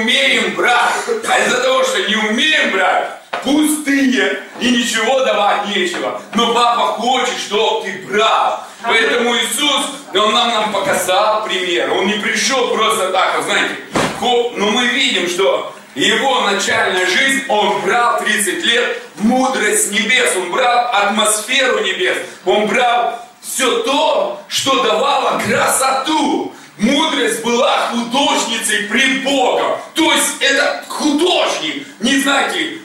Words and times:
умеем 0.00 0.54
брать. 0.54 0.92
А 1.28 1.38
из-за 1.40 1.60
того, 1.60 1.82
что 1.84 2.08
не 2.08 2.16
умеем 2.16 2.72
брать, 2.72 3.10
пустые 3.42 4.42
и 4.60 4.70
ничего 4.70 5.24
давать 5.24 5.68
нечего. 5.68 6.20
Но 6.34 6.54
папа 6.54 6.86
хочет, 6.94 7.38
чтобы 7.38 7.84
ты 7.84 8.06
брал. 8.06 8.64
Поэтому 8.82 9.36
Иисус, 9.36 9.86
Он 10.14 10.32
нам, 10.32 10.48
нам 10.48 10.72
показал 10.72 11.44
пример. 11.44 11.92
Он 11.92 12.06
не 12.06 12.14
пришел 12.14 12.74
просто 12.74 13.10
так, 13.10 13.36
а 13.38 13.42
знаете, 13.42 13.76
но 14.20 14.70
мы 14.70 14.86
видим, 14.86 15.28
что 15.28 15.74
его 15.94 16.40
начальная 16.42 17.06
жизнь, 17.06 17.44
он 17.48 17.80
брал 17.80 18.18
30 18.18 18.64
лет 18.64 19.02
мудрость 19.16 19.90
небес, 19.92 20.36
он 20.36 20.50
брал 20.50 20.90
атмосферу 20.92 21.82
небес, 21.82 22.18
он 22.44 22.66
брал 22.66 23.18
все 23.40 23.80
то, 23.82 24.42
что 24.48 24.82
давало 24.82 25.40
красоту. 25.40 26.52
Мудрость 26.78 27.42
была 27.42 27.88
художницей 27.88 28.84
пред 28.84 29.24
Богом. 29.24 29.78
То 29.94 30.12
есть 30.12 30.36
это 30.40 30.84
художник. 30.88 31.86
Не 32.00 32.20
знаете, 32.20 32.80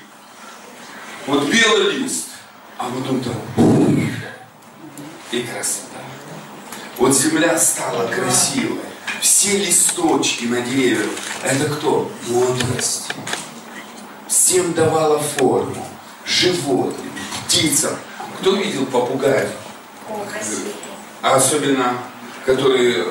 вот 1.28 1.44
белый 1.50 1.98
лист, 1.98 2.28
а 2.78 2.88
вот 2.88 3.10
он 3.10 3.22
там 3.22 3.36
и 5.32 5.44
красота. 5.44 6.00
Вот 6.98 7.16
земля 7.16 7.58
стала 7.58 8.08
красивой. 8.08 8.80
Все 9.22 9.58
листочки 9.58 10.46
на 10.46 10.62
деревьях. 10.62 11.10
Это 11.44 11.66
кто? 11.70 12.12
Мудрость. 12.28 13.10
Всем 14.28 14.74
давала 14.74 15.20
форму. 15.20 15.88
Животным, 16.26 17.12
птицам. 17.46 17.96
Кто 18.40 18.56
видел 18.56 18.86
попугаев? 18.86 19.50
Особенно, 21.22 21.98
которые 22.46 23.06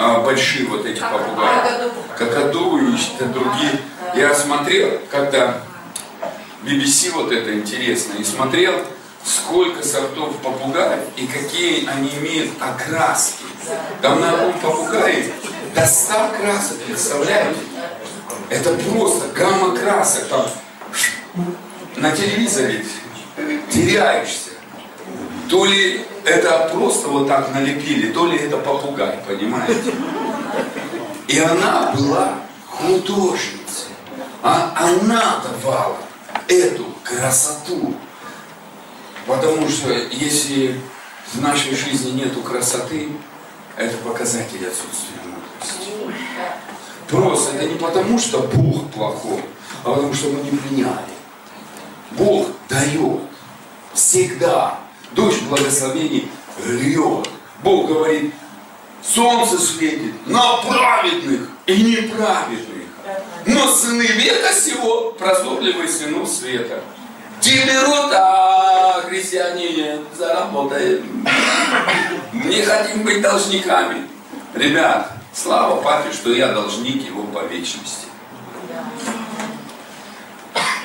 а, 0.00 0.20
большие 0.20 0.66
вот 0.68 0.86
эти 0.86 1.00
попугаи. 1.00 1.90
Какаду 2.16 2.78
и 2.78 3.24
другие. 3.32 3.80
Я 4.14 4.32
смотрел, 4.32 5.00
когда 5.10 5.60
BBC 6.62 7.10
вот 7.12 7.32
это 7.32 7.52
интересно, 7.52 8.14
и 8.18 8.24
смотрел, 8.24 8.74
сколько 9.24 9.84
сортов 9.84 10.36
попугаев 10.36 11.00
и 11.16 11.26
какие 11.26 11.88
они 11.88 12.10
имеют 12.14 12.52
окраски. 12.60 13.42
Там 14.00 14.20
на 14.20 14.30
одном 14.30 14.52
попугае 14.60 15.32
до 15.74 15.84
100 15.84 16.14
красок, 16.40 16.78
представляете? 16.86 17.58
Это 18.50 18.74
просто 18.74 19.26
гамма 19.34 19.76
красок. 19.76 20.28
Там 20.28 20.46
на 21.96 22.12
телевизоре 22.12 22.84
теряешься. 23.72 24.50
То 25.50 25.64
ли 25.64 26.06
это 26.28 26.70
просто 26.72 27.08
вот 27.08 27.26
так 27.26 27.52
налепили, 27.54 28.12
то 28.12 28.26
ли 28.26 28.38
это 28.38 28.58
попугай, 28.58 29.18
понимаете? 29.26 29.94
И 31.26 31.38
она 31.38 31.92
была 31.96 32.34
художницей. 32.66 33.92
А 34.42 34.72
она 34.76 35.42
давала 35.42 35.96
эту 36.46 36.86
красоту. 37.02 37.94
Потому 39.26 39.68
что 39.68 39.92
если 39.92 40.80
в 41.32 41.40
нашей 41.40 41.74
жизни 41.74 42.22
нету 42.22 42.40
красоты, 42.42 43.08
это 43.76 43.96
показатель 43.98 44.66
отсутствия 44.66 45.20
мудрости. 45.24 46.14
Просто 47.08 47.56
это 47.56 47.66
не 47.66 47.74
потому, 47.74 48.18
что 48.18 48.40
Бог 48.40 48.90
плохой, 48.90 49.44
а 49.84 49.94
потому 49.94 50.14
что 50.14 50.28
мы 50.28 50.40
не 50.40 50.50
приняли. 50.50 51.14
Бог 52.12 52.48
дает 52.68 53.20
всегда. 53.92 54.78
Дождь 55.12 55.42
благословений 55.42 56.30
льет. 56.66 57.28
Бог 57.62 57.88
говорит, 57.88 58.34
солнце 59.02 59.58
светит 59.58 60.26
на 60.26 60.58
праведных 60.58 61.48
и 61.66 61.82
неправедных. 61.82 62.86
Но 63.46 63.66
сыны 63.68 64.02
века 64.02 64.52
сего 64.52 65.12
прозорливые 65.12 65.88
сынов 65.88 66.28
света. 66.28 66.82
Те 67.40 67.64
берут, 67.64 68.12
а 68.12 69.00
христиане 69.06 70.00
заработаем. 70.16 71.26
Не 72.32 72.62
хотим 72.62 73.04
быть 73.04 73.22
должниками. 73.22 74.06
Ребят, 74.54 75.12
слава 75.32 75.80
папе, 75.80 76.12
что 76.12 76.32
я 76.32 76.52
должник 76.52 77.06
его 77.06 77.22
по 77.22 77.44
вечности. 77.44 78.06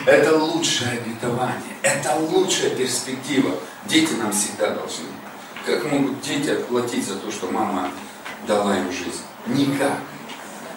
Это 0.05 0.37
лучшее 0.37 0.99
обетование, 0.99 1.77
это 1.81 2.15
лучшая 2.15 2.71
перспектива. 2.71 3.51
Дети 3.85 4.13
нам 4.13 4.33
всегда 4.33 4.71
должны. 4.71 5.05
Как 5.65 5.89
могут 5.89 6.19
дети 6.21 6.49
отплатить 6.49 7.07
за 7.07 7.15
то, 7.15 7.31
что 7.31 7.47
мама 7.47 7.89
дала 8.45 8.77
им 8.77 8.91
жизнь? 8.91 9.21
Никак. 9.47 9.99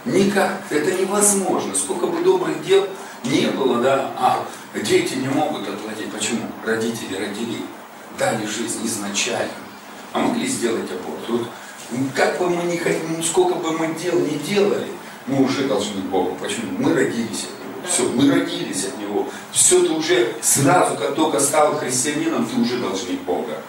Никак. 0.04 0.62
Это 0.70 0.92
невозможно. 0.92 1.74
Сколько 1.74 2.06
бы 2.06 2.22
добрых 2.22 2.64
дел 2.64 2.86
не 3.24 3.48
было, 3.48 3.82
да, 3.82 4.12
а 4.16 4.46
дети 4.74 5.14
не 5.14 5.28
могут 5.28 5.68
отплатить. 5.68 6.12
Почему? 6.12 6.42
Родители 6.64 7.16
родили, 7.16 7.62
дали 8.16 8.46
жизнь 8.46 8.86
изначально, 8.86 9.50
а 10.12 10.20
могли 10.20 10.46
сделать 10.46 10.88
аборт. 10.90 11.28
Вот, 11.28 11.48
как 12.14 12.38
бы 12.38 12.48
мы 12.48 12.62
ни 12.64 12.76
хотели, 12.76 13.22
сколько 13.22 13.56
бы 13.56 13.72
мы 13.72 13.92
дел 13.94 14.20
не 14.20 14.38
делали, 14.38 14.86
мы 15.26 15.42
уже 15.42 15.66
должны 15.66 16.00
Богу. 16.02 16.36
Почему? 16.40 16.78
Мы 16.78 16.94
родились. 16.94 17.46
Все, 17.88 18.04
мы 18.04 18.30
родились 18.30 18.84
от 18.84 18.98
Него. 18.98 19.28
Все, 19.52 19.80
ты 19.80 19.92
уже 19.92 20.34
сразу, 20.42 20.96
как 20.96 21.14
только 21.14 21.40
стал 21.40 21.76
христианином, 21.76 22.46
ты 22.46 22.60
уже 22.60 22.78
должник 22.78 23.20
Бога. 23.22 23.62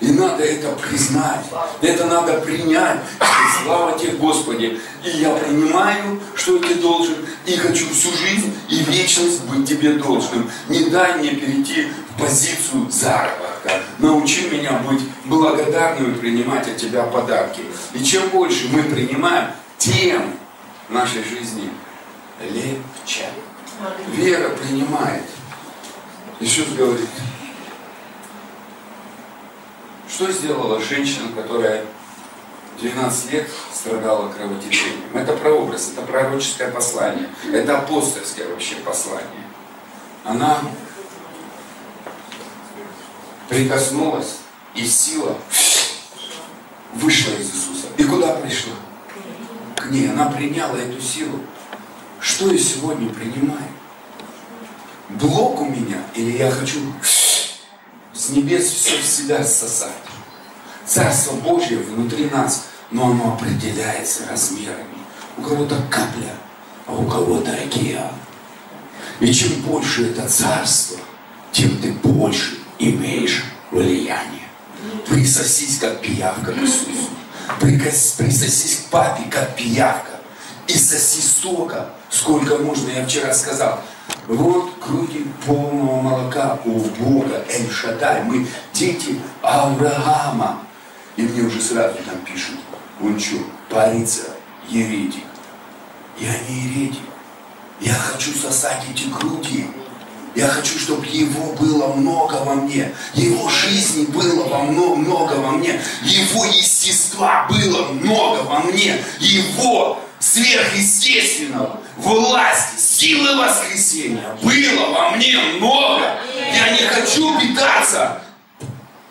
И 0.00 0.12
надо 0.12 0.44
это 0.44 0.68
признать, 0.76 1.44
это 1.80 2.06
надо 2.06 2.34
принять. 2.34 3.00
И 3.20 3.64
слава 3.64 3.98
тебе, 3.98 4.12
Господи. 4.12 4.78
И 5.04 5.10
я 5.18 5.30
принимаю, 5.34 6.20
что 6.36 6.58
тебе 6.58 6.76
должен, 6.76 7.16
и 7.46 7.56
хочу 7.56 7.88
всю 7.90 8.12
жизнь 8.12 8.54
и 8.68 8.76
вечность 8.84 9.42
быть 9.44 9.68
тебе 9.68 9.94
должным. 9.94 10.48
Не 10.68 10.88
дай 10.90 11.18
мне 11.18 11.30
перейти 11.30 11.88
в 12.10 12.20
позицию 12.20 12.88
заработка. 12.90 13.72
Научи 13.98 14.48
меня 14.50 14.80
быть 14.88 15.02
благодарным 15.24 16.12
и 16.12 16.18
принимать 16.18 16.68
от 16.68 16.76
тебя 16.76 17.02
подарки. 17.02 17.62
И 17.92 18.04
чем 18.04 18.28
больше 18.28 18.68
мы 18.70 18.84
принимаем, 18.84 19.50
тем 19.78 20.34
в 20.88 20.92
нашей 20.92 21.24
жизни 21.24 21.70
легче. 22.40 23.28
Вера 24.08 24.50
принимает. 24.50 25.24
Иисус 26.40 26.68
говорит, 26.68 27.08
что 30.08 30.30
сделала 30.30 30.80
женщина, 30.80 31.32
которая 31.34 31.84
12 32.80 33.32
лет 33.32 33.48
страдала 33.72 34.28
кровотечением? 34.28 35.16
Это 35.16 35.32
прообраз, 35.34 35.90
это 35.92 36.02
пророческое 36.02 36.70
послание, 36.70 37.28
это 37.52 37.78
апостольское 37.78 38.48
вообще 38.48 38.76
послание. 38.76 39.44
Она 40.24 40.60
прикоснулась, 43.48 44.38
и 44.74 44.86
сила 44.86 45.36
вышла 46.94 47.32
из 47.32 47.46
Иисуса. 47.46 47.86
И 47.96 48.04
куда 48.04 48.34
пришла? 48.36 48.74
К 49.76 49.86
ней. 49.90 50.10
Она 50.10 50.26
приняла 50.26 50.76
эту 50.78 51.00
силу. 51.00 51.40
Что 52.38 52.52
я 52.52 52.58
сегодня 52.60 53.08
принимаю? 53.08 53.66
Блок 55.08 55.60
у 55.60 55.64
меня, 55.64 56.00
или 56.14 56.38
я 56.38 56.48
хочу 56.52 56.78
с 58.14 58.28
небес 58.28 58.62
все 58.70 58.96
в 58.96 59.04
себя 59.04 59.42
сосать. 59.42 59.90
Царство 60.86 61.32
Божье 61.32 61.78
внутри 61.78 62.30
нас, 62.30 62.66
но 62.92 63.10
оно 63.10 63.34
определяется 63.34 64.28
размерами. 64.30 64.98
У 65.36 65.42
кого-то 65.42 65.82
капля, 65.90 66.32
а 66.86 66.94
у 66.94 67.08
кого-то 67.08 67.50
океан. 67.50 68.14
И 69.18 69.32
чем 69.32 69.60
больше 69.62 70.10
это 70.10 70.28
царство, 70.28 71.00
тем 71.50 71.76
ты 71.78 71.90
больше 71.90 72.58
имеешь 72.78 73.46
влияние. 73.72 74.46
Присосись, 75.08 75.78
как 75.80 76.00
пиявка 76.02 76.52
к 76.52 76.58
Иисусу. 76.58 77.10
Присосись 77.58 78.84
к 78.86 78.90
папе, 78.90 79.24
как 79.28 79.56
пиявка. 79.56 80.20
И 80.68 80.78
соси 80.78 81.20
столько, 81.20 81.94
сколько 82.10 82.58
можно. 82.58 82.90
Я 82.90 83.06
вчера 83.06 83.32
сказал, 83.34 83.80
вот 84.26 84.78
груди 84.78 85.26
полного 85.46 86.00
молока 86.00 86.58
у 86.64 86.78
Бога, 86.80 87.44
Эль-Шадай. 87.48 88.22
Мы 88.24 88.46
дети 88.72 89.20
Авраама. 89.42 90.60
И 91.16 91.22
мне 91.22 91.42
уже 91.42 91.60
сразу 91.60 91.96
там 92.06 92.20
пишут, 92.24 92.56
он 93.02 93.18
что, 93.18 93.38
парится, 93.68 94.22
еретик. 94.68 95.24
Я 96.18 96.32
не 96.48 96.60
еретик. 96.60 97.02
Я 97.80 97.94
хочу 97.94 98.32
сосать 98.32 98.82
эти 98.92 99.08
груди. 99.08 99.66
Я 100.34 100.46
хочу, 100.46 100.78
чтобы 100.78 101.06
его 101.06 101.52
было 101.54 101.88
много 101.94 102.34
во 102.44 102.54
мне. 102.54 102.92
Его 103.14 103.48
жизни 103.48 104.04
было 104.06 104.44
во 104.44 104.62
много, 104.62 104.96
много 104.96 105.32
во 105.34 105.52
мне. 105.52 105.80
Его 106.02 106.44
естества 106.44 107.48
было 107.48 107.88
много 107.88 108.42
во 108.44 108.60
мне. 108.60 109.02
Его 109.18 109.98
сверхъестественного, 110.20 111.80
власти, 111.96 112.80
силы 112.80 113.36
воскресения 113.36 114.36
было 114.42 114.86
во 114.92 115.10
мне 115.10 115.36
много. 115.56 116.18
Я 116.52 116.70
не 116.70 116.86
хочу 116.86 117.38
питаться 117.38 118.22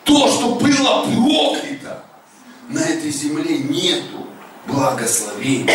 то, 0.04 0.28
что 0.28 0.54
было 0.54 1.04
проклято. 1.04 2.04
На 2.68 2.80
этой 2.80 3.10
земле 3.10 3.58
нету 3.58 4.26
благословения. 4.66 5.74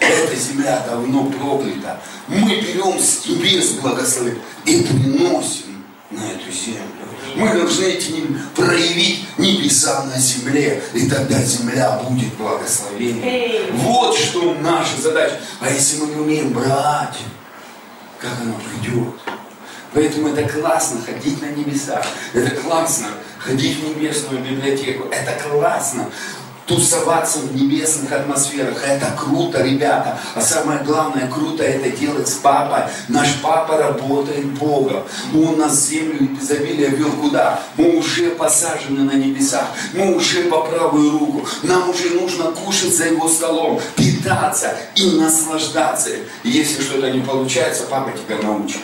Эта 0.00 0.36
земля 0.36 0.84
давно 0.86 1.24
проклята. 1.24 2.00
Мы 2.28 2.60
берем 2.60 2.98
с 2.98 3.26
небес 3.26 3.72
благословение 3.72 4.42
и 4.66 4.82
приносим 4.82 5.84
на 6.10 6.20
эту 6.20 6.52
землю. 6.52 6.93
Мы 7.36 7.52
должны 7.52 7.84
эти 7.84 8.12
проявить 8.54 9.26
небеса 9.38 10.04
на 10.04 10.18
земле, 10.18 10.82
и 10.92 11.08
тогда 11.08 11.42
земля 11.42 11.98
будет 11.98 12.34
благословением. 12.34 13.76
Вот 13.76 14.16
что 14.16 14.54
наша 14.54 15.00
задача. 15.00 15.40
А 15.60 15.70
если 15.70 16.00
мы 16.00 16.06
не 16.08 16.16
умеем 16.16 16.52
брать, 16.52 17.18
как 18.20 18.32
оно 18.42 18.54
придет? 18.54 19.14
Поэтому 19.92 20.28
это 20.28 20.48
классно 20.48 21.00
ходить 21.02 21.40
на 21.40 21.46
небеса. 21.46 22.02
Это 22.32 22.50
классно 22.56 23.08
ходить 23.38 23.78
в 23.78 23.88
небесную 23.88 24.42
библиотеку. 24.42 25.08
Это 25.08 25.32
классно 25.48 26.10
тусоваться 26.66 27.40
в 27.40 27.54
небесных 27.54 28.12
атмосферах. 28.12 28.82
Это 28.86 29.14
круто, 29.18 29.62
ребята. 29.62 30.18
А 30.34 30.40
самое 30.40 30.80
главное, 30.80 31.28
круто 31.28 31.62
это 31.62 31.90
делать 31.90 32.28
с 32.28 32.34
папой. 32.34 32.84
Наш 33.08 33.28
папа 33.42 33.76
работает 33.76 34.46
Богом. 34.58 35.04
Он 35.34 35.58
нас 35.58 35.86
землю 35.88 36.28
изобилия 36.40 36.88
вел 36.88 37.12
куда? 37.12 37.60
Мы 37.76 37.96
уже 37.96 38.30
посажены 38.30 39.04
на 39.04 39.12
небесах. 39.12 39.66
Мы 39.92 40.14
уже 40.14 40.44
по 40.44 40.62
правую 40.62 41.18
руку. 41.18 41.46
Нам 41.62 41.90
уже 41.90 42.10
нужно 42.10 42.44
кушать 42.52 42.94
за 42.94 43.06
его 43.06 43.28
столом, 43.28 43.80
питаться 43.96 44.76
и 44.94 45.10
наслаждаться. 45.18 46.10
Если 46.42 46.82
что-то 46.82 47.10
не 47.10 47.20
получается, 47.20 47.84
папа 47.90 48.12
тебя 48.12 48.38
научит. 48.42 48.80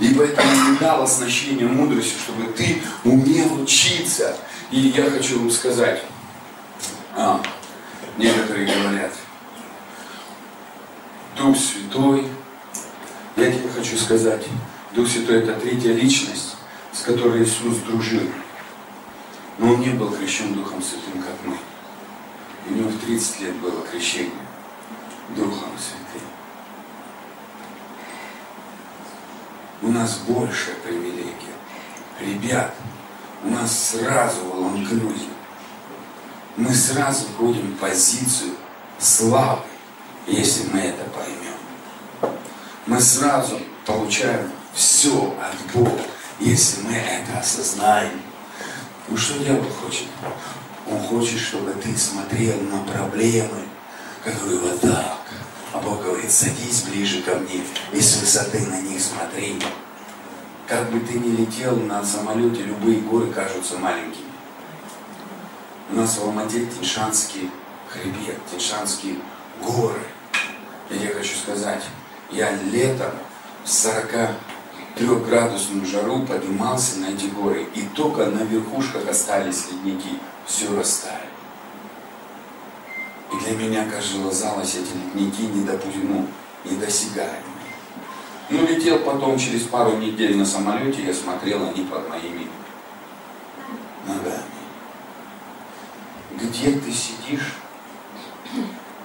И 0.00 0.14
поэтому 0.14 0.70
не 0.70 0.78
дал 0.78 1.02
оснащение 1.02 1.66
мудростью, 1.66 2.18
чтобы 2.24 2.52
ты 2.52 2.80
умел 3.04 3.62
учиться. 3.62 4.36
И 4.70 4.92
я 4.96 5.10
хочу 5.10 5.40
вам 5.40 5.50
сказать, 5.50 6.02
а, 7.18 7.42
некоторые 8.16 8.66
говорят, 8.66 9.12
Дух 11.36 11.56
Святой, 11.56 12.28
я 13.36 13.50
тебе 13.50 13.68
хочу 13.68 13.96
сказать, 13.96 14.46
Дух 14.92 15.08
Святой 15.08 15.38
это 15.38 15.54
третья 15.54 15.92
личность, 15.94 16.56
с 16.92 17.02
которой 17.02 17.42
Иисус 17.42 17.78
дружил. 17.78 18.22
Но 19.58 19.72
он 19.72 19.80
не 19.80 19.90
был 19.90 20.12
крещен 20.12 20.54
Духом 20.54 20.80
Святым, 20.80 21.20
как 21.20 21.34
мы. 21.44 21.56
У 22.68 22.74
него 22.74 22.88
в 22.88 23.00
30 23.00 23.40
лет 23.40 23.56
было 23.56 23.84
крещение 23.90 24.30
Духом 25.34 25.70
Святым. 25.76 26.28
У 29.82 29.88
нас 29.88 30.20
большая 30.28 30.76
привилегия. 30.76 31.34
Ребят, 32.20 32.74
у 33.42 33.50
нас 33.50 33.90
сразу 33.90 34.40
в 34.44 34.76
инклюзив 34.76 35.37
мы 36.58 36.74
сразу 36.74 37.26
в 37.38 37.76
позицию 37.76 38.50
славы, 38.98 39.62
если 40.26 40.68
мы 40.72 40.80
это 40.80 41.04
поймем. 41.10 42.34
Мы 42.84 43.00
сразу 43.00 43.60
получаем 43.86 44.50
все 44.74 45.36
от 45.40 45.72
Бога, 45.72 46.02
если 46.40 46.82
мы 46.82 46.94
это 46.94 47.38
осознаем. 47.38 48.20
Ну 49.06 49.16
что 49.16 49.38
дьявол 49.38 49.70
хочет? 49.70 50.08
Он 50.90 50.98
хочет, 50.98 51.38
чтобы 51.38 51.72
ты 51.74 51.96
смотрел 51.96 52.60
на 52.62 52.82
проблемы, 52.92 53.62
которые 54.24 54.58
вот 54.58 54.80
так. 54.80 55.20
А 55.72 55.78
Бог 55.78 56.02
говорит, 56.02 56.30
садись 56.30 56.82
ближе 56.82 57.22
ко 57.22 57.36
мне 57.36 57.62
и 57.92 58.00
с 58.00 58.16
высоты 58.16 58.66
на 58.66 58.80
них 58.80 59.00
смотри. 59.00 59.62
Как 60.66 60.90
бы 60.90 60.98
ты 60.98 61.20
ни 61.20 61.36
летел 61.36 61.76
на 61.76 62.04
самолете, 62.04 62.64
любые 62.64 63.00
горы 63.00 63.28
кажутся 63.28 63.78
маленькими. 63.78 64.27
У 65.90 65.94
нас 65.94 66.18
в 66.18 66.22
Алмате 66.22 66.66
Тиншанский 66.66 67.50
хребет, 67.88 68.38
Тиншанские 68.50 69.16
горы. 69.62 70.02
Я 70.90 70.98
тебе 70.98 71.14
хочу 71.14 71.34
сказать, 71.34 71.82
я 72.30 72.52
летом 72.52 73.12
в 73.64 73.68
43-градусную 73.68 75.86
жару 75.86 76.26
поднимался 76.26 76.98
на 76.98 77.06
эти 77.06 77.24
горы, 77.26 77.66
и 77.74 77.84
только 77.96 78.26
на 78.26 78.40
верхушках 78.40 79.08
остались 79.08 79.68
ледники, 79.70 80.18
все 80.46 80.76
растаяли. 80.76 81.30
И 83.32 83.38
для 83.44 83.56
меня, 83.56 83.90
казалось, 83.90 84.74
эти 84.74 84.92
ледники 84.94 85.46
недопустимы, 85.46 86.26
недосягаемые. 86.66 87.42
Ну, 88.50 88.66
летел 88.66 88.98
потом 88.98 89.38
через 89.38 89.62
пару 89.62 89.96
недель 89.96 90.36
на 90.36 90.44
самолете, 90.44 91.02
я 91.02 91.14
смотрел, 91.14 91.66
они 91.66 91.84
под 91.84 92.10
моими 92.10 92.46
ногами 94.06 94.57
где 96.32 96.72
ты 96.72 96.92
сидишь 96.92 97.54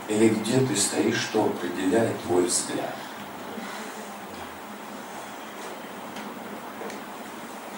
или 0.08 0.30
где 0.30 0.60
ты 0.60 0.75
стоишь, 0.75 1.18
что 1.18 1.46
определяет 1.46 2.22
твой 2.24 2.46
взгляд. 2.46 2.96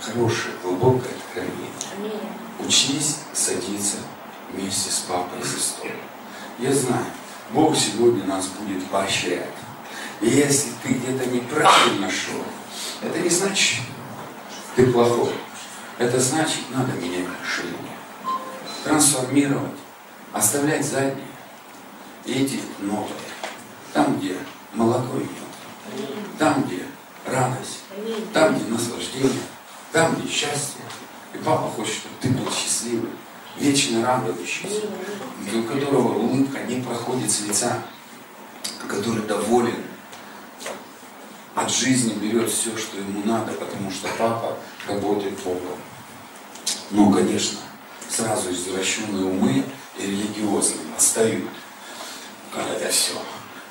Хорошее, 0.01 0.55
глубокое 0.63 1.11
откровение. 1.11 1.71
Учись 2.59 3.19
садиться 3.33 3.97
вместе 4.51 4.91
с 4.91 4.99
папой 4.99 5.41
за 5.41 5.59
стол. 5.59 5.87
Я 6.59 6.73
знаю, 6.73 7.05
Бог 7.51 7.75
сегодня 7.75 8.23
нас 8.25 8.47
будет 8.47 8.85
поощрять. 8.87 9.49
И 10.21 10.27
если 10.27 10.71
ты 10.81 10.93
где-то 10.93 11.25
неправильно 11.27 12.09
шел, 12.09 12.41
это 13.01 13.19
не 13.19 13.29
значит, 13.29 13.81
ты 14.75 14.91
плохой. 14.91 15.33
Это 15.97 16.19
значит, 16.19 16.61
надо 16.71 16.93
менять 16.93 17.27
мышление 17.41 17.95
трансформировать, 18.85 19.71
оставлять 20.31 20.85
задние 20.85 21.25
и 22.23 22.45
идти 22.45 22.61
новое. 22.79 23.09
Там, 23.93 24.19
где 24.19 24.37
молоко 24.73 25.17
идет, 25.17 26.07
там, 26.37 26.63
где 26.63 26.83
радость, 27.25 27.79
там, 28.31 28.55
где 28.55 28.65
наслаждение, 28.65 29.41
там, 29.91 30.15
где 30.15 30.27
счастье. 30.27 30.81
И 31.33 31.37
папа 31.39 31.69
хочет, 31.69 31.95
чтобы 31.95 32.15
ты 32.21 32.29
был 32.29 32.51
счастливый, 32.51 33.09
вечно 33.57 34.05
радующийся, 34.05 34.83
у 35.53 35.63
которого 35.63 36.19
улыбка 36.19 36.59
не 36.63 36.81
проходит 36.81 37.31
с 37.31 37.41
лица, 37.41 37.81
который 38.87 39.23
доволен, 39.23 39.83
от 41.55 41.71
жизни 41.71 42.13
берет 42.13 42.51
все, 42.51 42.77
что 42.77 42.97
ему 42.97 43.23
надо, 43.25 43.53
потому 43.53 43.89
что 43.89 44.09
папа 44.19 44.57
работает 44.87 45.39
Богом. 45.39 45.79
Ну, 46.91 47.11
конечно, 47.11 47.59
сразу 48.15 48.51
извращенные 48.51 49.25
умы 49.25 49.63
и 49.97 50.01
религиозные 50.01 50.85
настают. 50.93 51.49
Как 52.53 52.65
это 52.69 52.89
все? 52.89 53.13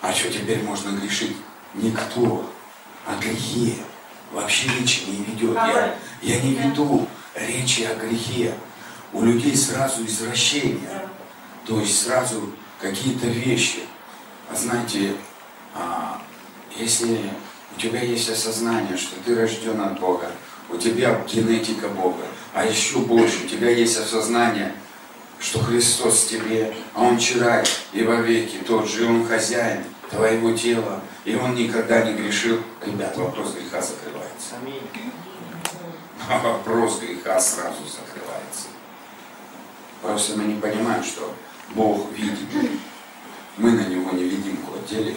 А 0.03 0.13
что 0.13 0.31
теперь 0.31 0.63
можно 0.63 0.91
грешить? 0.99 1.37
Никто 1.73 2.51
о 3.07 3.17
грехе 3.17 3.77
вообще 4.33 4.69
речи 4.79 5.05
не 5.09 5.25
ведет. 5.25 5.55
Я, 5.55 5.97
я 6.23 6.41
не 6.43 6.55
веду 6.55 7.09
речи 7.35 7.83
о 7.83 7.95
грехе. 7.95 8.55
У 9.13 9.23
людей 9.23 9.57
сразу 9.57 10.05
извращение. 10.05 11.09
То 11.65 11.81
есть 11.81 12.05
сразу 12.05 12.51
какие-то 12.81 13.27
вещи. 13.27 13.81
А 14.51 14.55
знаете, 14.55 15.15
а, 15.75 16.21
если 16.77 17.19
у 17.75 17.81
тебя 17.81 18.03
есть 18.03 18.29
осознание, 18.29 18.99
что 18.99 19.17
ты 19.25 19.35
рожден 19.35 19.81
от 19.81 19.99
Бога, 19.99 20.31
у 20.69 20.77
тебя 20.77 21.25
генетика 21.27 21.89
Бога, 21.89 22.25
а 22.55 22.65
еще 22.65 23.01
больше, 23.01 23.45
у 23.45 23.49
тебя 23.49 23.69
есть 23.69 23.99
осознание, 23.99 24.73
что 25.41 25.59
Христос 25.59 26.23
в 26.23 26.29
тебе, 26.29 26.73
а 26.95 27.03
Он 27.03 27.19
вчера 27.19 27.65
и 27.93 28.05
вовеки 28.05 28.59
тот 28.65 28.89
же, 28.89 29.07
Он 29.09 29.27
хозяин 29.27 29.83
твоего 30.09 30.53
тела, 30.53 31.03
и 31.25 31.35
Он 31.35 31.57
никогда 31.57 32.05
не 32.05 32.15
грешил. 32.15 32.61
Ребят, 32.87 33.17
вопрос 33.17 33.55
греха 33.55 33.83
закрывается. 33.83 34.55
А 36.31 36.39
вопрос 36.45 37.01
греха 37.01 37.41
сразу 37.41 37.83
закрывается. 37.85 38.69
Просто 40.01 40.39
мы 40.39 40.45
не 40.45 40.61
понимаем, 40.61 41.03
что 41.03 41.35
Бог 41.75 42.13
видит. 42.13 42.39
Мы 43.57 43.73
на 43.73 43.87
Него 43.89 44.13
не 44.13 44.25
видим 44.25 44.59
в 44.65 44.89
деле, 44.89 45.17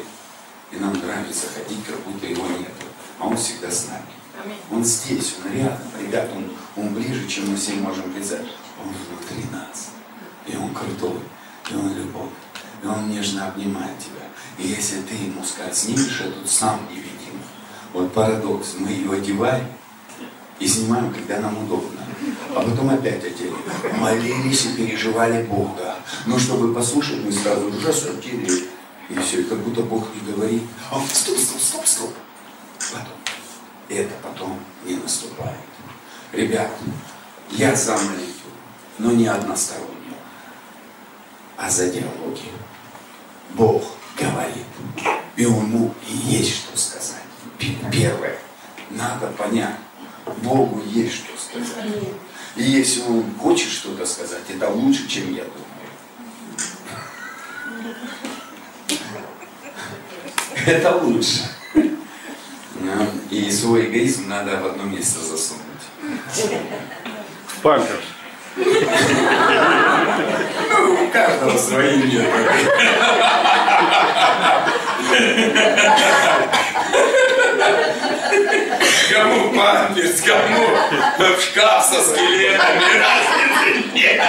и 0.72 0.78
нам 0.78 0.94
нравится 0.94 1.46
ходить, 1.54 1.86
как 1.86 2.00
будто 2.00 2.26
Его 2.26 2.48
нет. 2.48 2.72
А 3.20 3.28
Он 3.28 3.38
всегда 3.38 3.70
с 3.70 3.88
нами. 3.90 4.17
Он 4.72 4.84
здесь, 4.84 5.36
он 5.44 5.52
рядом, 5.52 5.78
ребят, 6.00 6.30
он, 6.36 6.52
он 6.76 6.94
ближе, 6.94 7.28
чем 7.28 7.50
мы 7.50 7.56
все 7.56 7.74
можем 7.74 8.12
представить. 8.12 8.52
Он 8.84 8.90
внутри 8.90 9.50
нас. 9.52 9.92
И 10.46 10.56
он 10.56 10.74
крутой, 10.74 11.20
и 11.70 11.76
он 11.76 11.94
любовь, 11.94 12.30
и 12.84 12.88
он 12.88 13.10
нежно 13.10 13.48
обнимает 13.48 13.98
тебя. 14.00 14.28
И 14.58 14.68
если 14.68 15.02
ты 15.02 15.16
ему 15.16 15.44
снимешь 15.74 16.22
этот 16.22 16.50
сам 16.50 16.80
невидимый, 16.90 17.44
вот 17.94 18.14
парадокс, 18.14 18.76
мы 18.80 18.90
ее 18.90 19.12
одеваем 19.12 19.68
и 20.60 20.68
снимаем, 20.68 21.14
когда 21.14 21.40
нам 21.40 21.58
удобно. 21.66 22.02
А 22.56 22.62
потом 22.62 22.90
опять 22.90 23.24
одели. 23.24 23.54
Молились 24.00 24.66
и 24.66 24.76
переживали 24.76 25.44
Бога. 25.44 25.96
Но 26.26 26.40
чтобы 26.40 26.74
послушать, 26.74 27.24
мы 27.24 27.32
сразу 27.32 27.72
раз 27.86 28.06
одели. 28.06 28.68
И 29.10 29.18
все, 29.20 29.42
и 29.42 29.44
как 29.44 29.60
будто 29.60 29.82
Бог 29.84 30.08
не 30.16 30.32
говорит. 30.32 30.64
А, 30.92 31.00
стоп, 31.14 31.38
стоп, 31.38 31.62
стоп, 31.62 31.88
стоп. 31.88 32.14
Потом 32.92 33.27
это 33.90 34.14
потом 34.22 34.60
не 34.86 34.96
наступает. 34.96 35.56
Ребят, 36.32 36.72
я 37.52 37.76
за 37.76 37.94
молитву, 37.98 38.52
но 38.98 39.12
не 39.12 39.28
одностороннюю, 39.28 40.16
а 41.56 41.70
за 41.70 41.90
диалоги. 41.90 42.52
Бог 43.54 43.84
говорит. 44.20 44.66
И 45.36 45.44
ему 45.44 45.94
есть 46.06 46.56
что 46.56 46.78
сказать. 46.78 47.22
Первое. 47.92 48.38
Надо 48.90 49.28
понять. 49.28 49.76
Богу 50.44 50.82
есть 50.86 51.16
что 51.16 51.32
сказать. 51.38 51.88
И 52.56 52.64
если 52.64 53.02
он 53.02 53.24
хочет 53.40 53.70
что-то 53.70 54.06
сказать, 54.06 54.44
это 54.50 54.70
лучше, 54.70 55.08
чем 55.08 55.34
я 55.34 55.44
думаю. 55.44 55.64
Это 60.66 60.98
лучше. 60.98 61.57
И 63.30 63.52
свой 63.52 63.88
эгоизм 63.88 64.30
надо 64.30 64.58
в 64.58 64.66
одно 64.68 64.84
место 64.84 65.20
засунуть. 65.20 65.64
В 67.48 67.62
памперс. 67.62 68.06
Ну, 70.70 71.04
у 71.04 71.10
каждого 71.10 71.58
свои 71.58 71.98
методы. 71.98 72.50
Кому 79.12 79.54
памперс, 79.54 80.22
кому 80.22 80.68
в 81.18 81.42
шкаф 81.42 81.86
со 81.86 82.02
скелетами, 82.02 82.84
разницы 83.00 83.94
нет. 83.94 84.22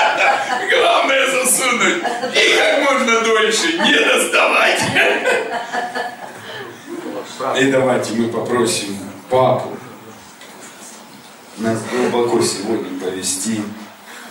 Главное 0.71 1.27
засунуть 1.31 2.03
и 2.35 2.57
как 2.59 2.91
можно 2.91 3.21
дольше 3.21 3.73
не 3.79 3.93
доставать. 3.93 4.83
И 7.61 7.71
давайте 7.71 8.15
мы 8.15 8.29
попросим 8.29 8.99
папу 9.31 9.79
нас 11.59 11.79
глубоко 11.91 12.41
сегодня 12.43 12.99
повести 12.99 13.63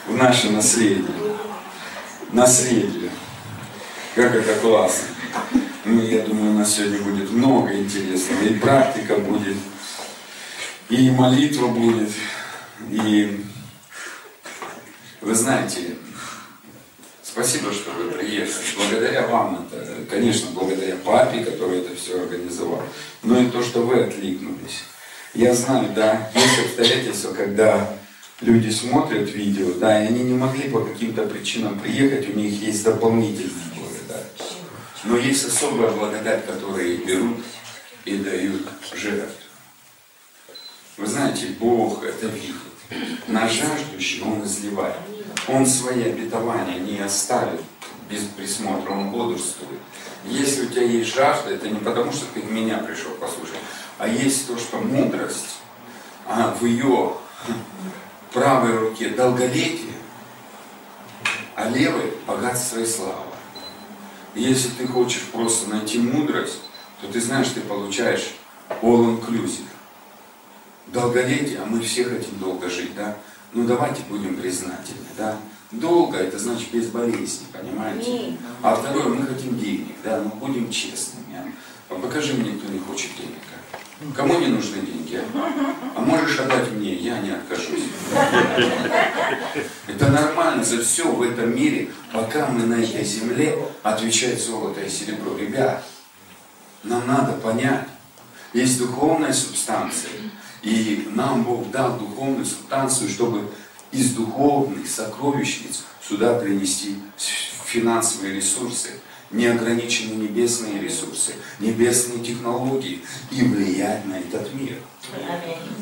в 0.08 0.16
наше 0.16 0.50
наследие. 0.50 1.06
Наследие. 2.32 3.10
Как 4.16 4.36
это 4.36 4.56
классно. 4.56 5.08
Ну, 5.86 6.02
я 6.02 6.24
думаю, 6.24 6.52
у 6.52 6.58
нас 6.58 6.76
сегодня 6.76 7.02
будет 7.02 7.32
много 7.32 7.74
интересного. 7.74 8.42
И 8.44 8.56
практика 8.56 9.16
будет, 9.18 9.56
и 10.90 11.10
молитва 11.12 11.68
будет, 11.68 12.10
и 12.90 13.46
вы 15.22 15.34
знаете, 15.34 15.96
спасибо, 17.38 17.72
что 17.72 17.92
вы 17.92 18.12
приехали. 18.12 18.66
Благодаря 18.78 19.28
вам 19.28 19.68
это, 19.72 20.06
конечно, 20.10 20.50
благодаря 20.56 20.96
папе, 20.96 21.46
который 21.46 21.80
это 21.80 21.96
все 21.96 22.20
организовал, 22.20 22.82
но 23.22 23.40
и 23.40 23.52
то, 23.52 23.62
что 23.62 23.82
вы 23.82 24.02
откликнулись. 24.02 24.84
Я 25.36 25.54
знаю, 25.54 25.90
да, 25.96 26.32
есть 26.34 26.60
обстоятельства, 26.66 27.34
когда 27.34 27.94
люди 28.42 28.72
смотрят 28.72 29.32
видео, 29.32 29.74
да, 29.74 30.04
и 30.04 30.08
они 30.08 30.24
не 30.24 30.34
могли 30.34 30.70
по 30.70 30.82
каким-то 30.82 31.28
причинам 31.28 31.80
приехать, 31.80 32.28
у 32.30 32.34
них 32.34 32.60
есть 32.60 32.84
дополнительные 32.84 33.52
но 35.04 35.16
есть 35.16 35.46
особая 35.46 35.92
благодать, 35.92 36.46
которые 36.46 36.98
берут 36.98 37.38
и 38.04 38.18
дают 38.18 38.64
жертву. 38.94 39.32
Вы 40.98 41.06
знаете, 41.06 41.48
Бог 41.60 42.04
это 42.04 42.28
видит. 42.28 42.56
На 43.28 43.48
жаждущего 43.48 44.26
Он 44.30 44.44
изливает. 44.44 44.98
Он 45.48 45.66
свои 45.66 46.04
обетования 46.04 46.80
не 46.80 47.00
оставит 47.00 47.62
без 48.10 48.24
присмотра, 48.24 48.92
Он 48.92 49.10
бодрствует. 49.12 49.80
Если 50.26 50.66
у 50.66 50.70
тебя 50.70 50.84
есть 50.84 51.14
жажда, 51.14 51.52
это 51.52 51.70
не 51.70 51.80
потому, 51.80 52.12
что 52.12 52.26
ты 52.34 52.42
меня 52.42 52.80
пришел 52.80 53.12
послушать, 53.12 53.56
а 53.98 54.08
есть 54.08 54.48
то, 54.48 54.58
что 54.58 54.78
мудрость, 54.80 55.60
а 56.26 56.54
в 56.60 56.66
ее 56.66 57.14
правой 58.34 58.78
руке 58.78 59.10
долголетие, 59.10 59.94
а 61.56 61.70
левой 61.70 62.14
богатство 62.26 62.80
и 62.80 62.86
слава. 62.86 63.26
Если 64.36 64.70
ты 64.70 64.88
хочешь 64.88 65.24
просто 65.32 65.70
найти 65.70 65.98
мудрость, 65.98 66.60
то 67.02 67.08
ты 67.08 67.22
знаешь, 67.22 67.48
ты 67.50 67.62
получаешь 67.62 68.36
all 68.82 69.20
inclusive. 69.20 69.66
Долголетие, 70.88 71.60
а 71.60 71.66
мы 71.66 71.82
все 71.82 72.04
хотим 72.04 72.38
долго 72.38 72.70
жить, 72.70 72.96
да? 72.96 73.18
Ну 73.54 73.66
давайте 73.66 74.04
будем 74.10 74.36
признательны, 74.36 75.08
да? 75.18 75.38
Долго, 75.72 76.18
это 76.18 76.38
значит 76.40 76.72
без 76.72 76.88
болезни, 76.88 77.46
понимаете? 77.52 78.38
А 78.62 78.76
второе, 78.76 79.08
мы 79.08 79.26
хотим 79.26 79.58
денег, 79.60 79.96
да? 80.04 80.22
Ну 80.24 80.30
будем 80.30 80.70
честными. 80.70 81.54
А 81.90 81.96
покажи 81.96 82.34
мне, 82.34 82.58
кто 82.58 82.72
не 82.72 82.80
хочет 82.80 83.12
денег. 83.18 83.42
Кому 84.16 84.38
не 84.40 84.48
нужны 84.48 84.82
деньги? 84.82 85.20
А 85.96 86.00
можешь 86.02 86.40
отдать 86.40 86.72
мне, 86.72 86.94
я 86.94 87.20
не 87.20 87.32
откажусь. 87.32 87.86
Это 89.88 90.12
нормально 90.12 90.64
за 90.64 90.84
все 90.84 91.12
в 91.12 91.22
этом 91.22 91.56
мире, 91.56 91.90
пока 92.14 92.48
мы 92.48 92.66
на 92.66 92.76
этой 92.76 93.04
земле, 93.04 93.58
отвечает 93.82 94.40
золото 94.40 94.82
и 94.82 94.90
серебро. 94.90 95.36
Ребят, 95.36 95.84
нам 96.84 97.08
надо 97.08 97.34
понять, 97.34 97.88
есть 98.54 98.78
духовная 98.78 99.34
субстанция, 99.34 100.12
и 100.64 101.08
нам 101.14 101.44
Бог 101.44 101.70
дал 101.72 101.98
духовную 101.98 102.46
субстанцию, 102.46 103.10
чтобы 103.10 103.50
из 103.92 104.12
духовных 104.12 104.88
сокровищниц 104.88 105.84
сюда 106.02 106.34
принести 106.40 106.96
финансовые 107.66 108.36
ресурсы 108.36 108.92
неограничены 109.32 110.14
небесные 110.14 110.82
ресурсы, 110.82 111.34
небесные 111.60 112.24
технологии 112.24 113.02
и 113.32 113.44
влиять 113.44 114.06
на 114.06 114.20
этот 114.20 114.54
мир. 114.54 114.78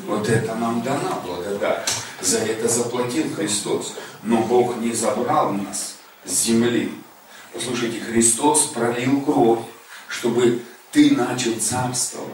Вот 0.08 0.28
это 0.28 0.56
нам 0.56 0.82
дана 0.82 1.20
благодать. 1.24 1.88
За 2.22 2.40
это 2.40 2.68
заплатил 2.68 3.34
Христос. 3.36 3.94
Но 4.24 4.42
Бог 4.44 4.78
не 4.78 4.94
забрал 4.94 5.52
нас 5.52 5.98
с 6.26 6.44
земли. 6.44 6.92
Послушайте, 7.54 8.00
Христос 8.00 8.68
пролил 8.68 9.22
кровь, 9.22 9.60
чтобы 10.08 10.62
ты 10.92 11.16
начал 11.16 11.54
царствовать. 11.60 12.32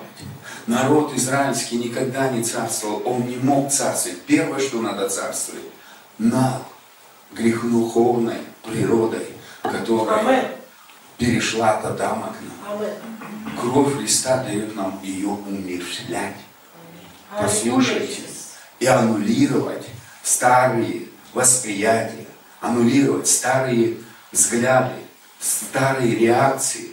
Народ 0.67 1.13
израильский 1.15 1.77
никогда 1.77 2.29
не 2.29 2.43
царствовал, 2.43 3.01
он 3.05 3.27
не 3.27 3.37
мог 3.37 3.71
царствовать. 3.71 4.21
Первое, 4.21 4.59
что 4.59 4.81
надо 4.81 5.09
царствовать, 5.09 5.63
над 6.17 6.61
греховной 7.33 8.37
природой, 8.63 9.27
которая 9.63 10.51
перешла 11.17 11.77
от 11.77 11.85
Адама 11.85 12.33
к 12.33 12.41
нам. 12.41 12.89
Кровь 13.59 13.97
Христа 13.97 14.43
дает 14.43 14.75
нам 14.75 14.99
ее 15.03 15.27
умершлять. 15.27 16.35
Послушайте. 17.37 18.21
И 18.79 18.87
аннулировать 18.87 19.85
старые 20.23 21.07
восприятия, 21.33 22.25
аннулировать 22.59 23.27
старые 23.27 23.97
взгляды, 24.31 24.95
старые 25.39 26.15
реакции 26.15 26.89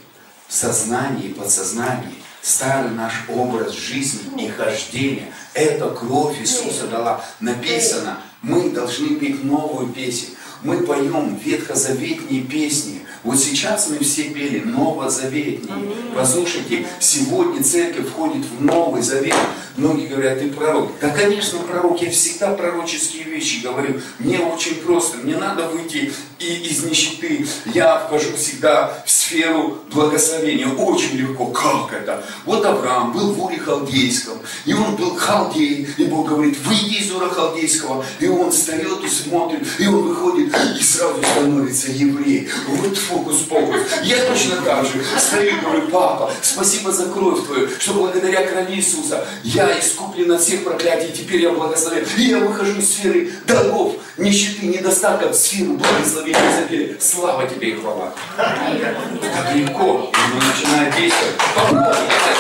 в 0.47 0.53
сознании 0.53 1.29
и 1.29 1.35
подсознании, 1.35 2.23
старый 2.43 2.91
наш 2.91 3.13
образ 3.29 3.73
жизни 3.73 4.47
и 4.47 4.49
хождения. 4.49 5.33
Это 5.55 5.91
кровь 5.91 6.41
Иисуса 6.41 6.87
дала. 6.87 7.25
Написано, 7.41 8.19
мы 8.43 8.71
должны 8.71 9.17
петь 9.17 9.45
новую 9.45 9.89
песню. 9.89 10.29
Мы 10.63 10.79
поем 10.79 11.37
ветхозаветные 11.37 12.43
песни, 12.43 13.03
вот 13.25 13.39
сейчас 13.39 13.89
мы 13.89 13.99
все 13.99 14.25
пели 14.31 14.61
новозаветние. 14.61 15.93
Послушайте, 16.15 16.87
сегодня 17.01 17.63
церковь 17.63 18.09
входит 18.09 18.45
в 18.47 18.65
Новый 18.65 19.03
Завет. 19.03 19.35
Многие 19.77 20.07
говорят, 20.07 20.39
ты 20.39 20.51
пророк. 20.51 20.93
Да, 21.01 21.11
конечно, 21.11 21.59
пророк. 21.61 22.01
Я 22.01 22.11
всегда 22.11 22.55
пророческие 22.55 23.25
вещи 23.25 23.63
говорю. 23.63 24.01
Мне 24.19 24.39
очень 24.39 24.77
просто. 24.77 25.19
Мне 25.19 25.37
надо 25.37 25.69
выйти 25.69 26.13
и 26.39 26.55
из 26.69 26.85
нищеты. 26.85 27.47
Я 27.67 27.99
вхожу 27.99 28.37
всегда 28.37 29.03
в 29.05 29.11
сферу 29.11 29.79
благословения. 29.93 30.69
Очень 30.69 31.17
легко. 31.17 31.47
Как 31.47 31.93
это? 31.93 32.25
Вот 32.45 32.65
Авраам 32.65 33.13
был 33.13 33.33
в 33.33 33.45
Уре 33.45 33.59
Халдейском. 33.59 34.39
И 34.65 34.73
он 34.73 34.97
был 34.97 35.15
халдей. 35.17 35.89
И 35.97 36.05
Бог 36.05 36.29
говорит, 36.29 36.59
выйди 36.59 37.03
из 37.03 37.13
Ура 37.13 37.29
Халдейского. 37.29 38.05
И 38.21 38.29
он 38.29 38.51
встает 38.51 39.05
и 39.05 39.09
смотрит. 39.09 39.67
И 39.79 39.87
он 39.87 40.09
выходит 40.09 40.55
и 40.79 40.83
сразу 40.83 41.21
становится 41.23 41.91
еврей. 41.91 42.49
Вот 42.69 42.97
фокус-покус. 42.97 43.81
Я 44.05 44.25
точно 44.25 44.57
так 44.63 44.85
же 44.85 45.05
стою 45.19 45.57
и 45.57 45.61
говорю, 45.61 45.89
папа, 45.89 46.31
спасибо 46.43 46.93
за 46.93 47.07
кровь 47.07 47.45
твою, 47.45 47.69
что 47.79 47.95
благодаря 47.95 48.47
крови 48.47 48.77
Иисуса 48.77 49.27
я 49.43 49.79
искуплен 49.79 50.31
от 50.33 50.43
всех 50.43 50.65
проклятий, 50.65 51.13
теперь 51.13 51.43
я 51.43 51.51
благословен. 51.51 52.07
И 52.17 52.23
я 52.23 52.39
выхожу 52.39 52.79
из 52.79 52.91
сферы 52.91 53.33
долгов, 53.47 53.95
нищеты, 54.17 54.67
недостатка 54.67 55.29
в 55.29 55.35
сферу 55.35 55.75
благословения 55.75 56.28
запели. 56.33 56.97
Слава 57.01 57.47
тебе 57.47 57.71
и 57.71 57.75
хвала. 57.77 58.13
Так 58.37 59.55
легко, 59.55 60.11
и 60.13 60.35
мы 60.35 60.45
начинаем 60.45 60.93
действовать. 60.93 61.37
Попробуй, 61.55 61.81
это, 61.81 62.31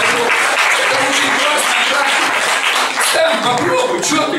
очень 1.09 1.31
классно, 1.39 1.79
Сам 3.13 3.33
попробуй, 3.45 4.03
что 4.03 4.23
ты? 4.29 4.39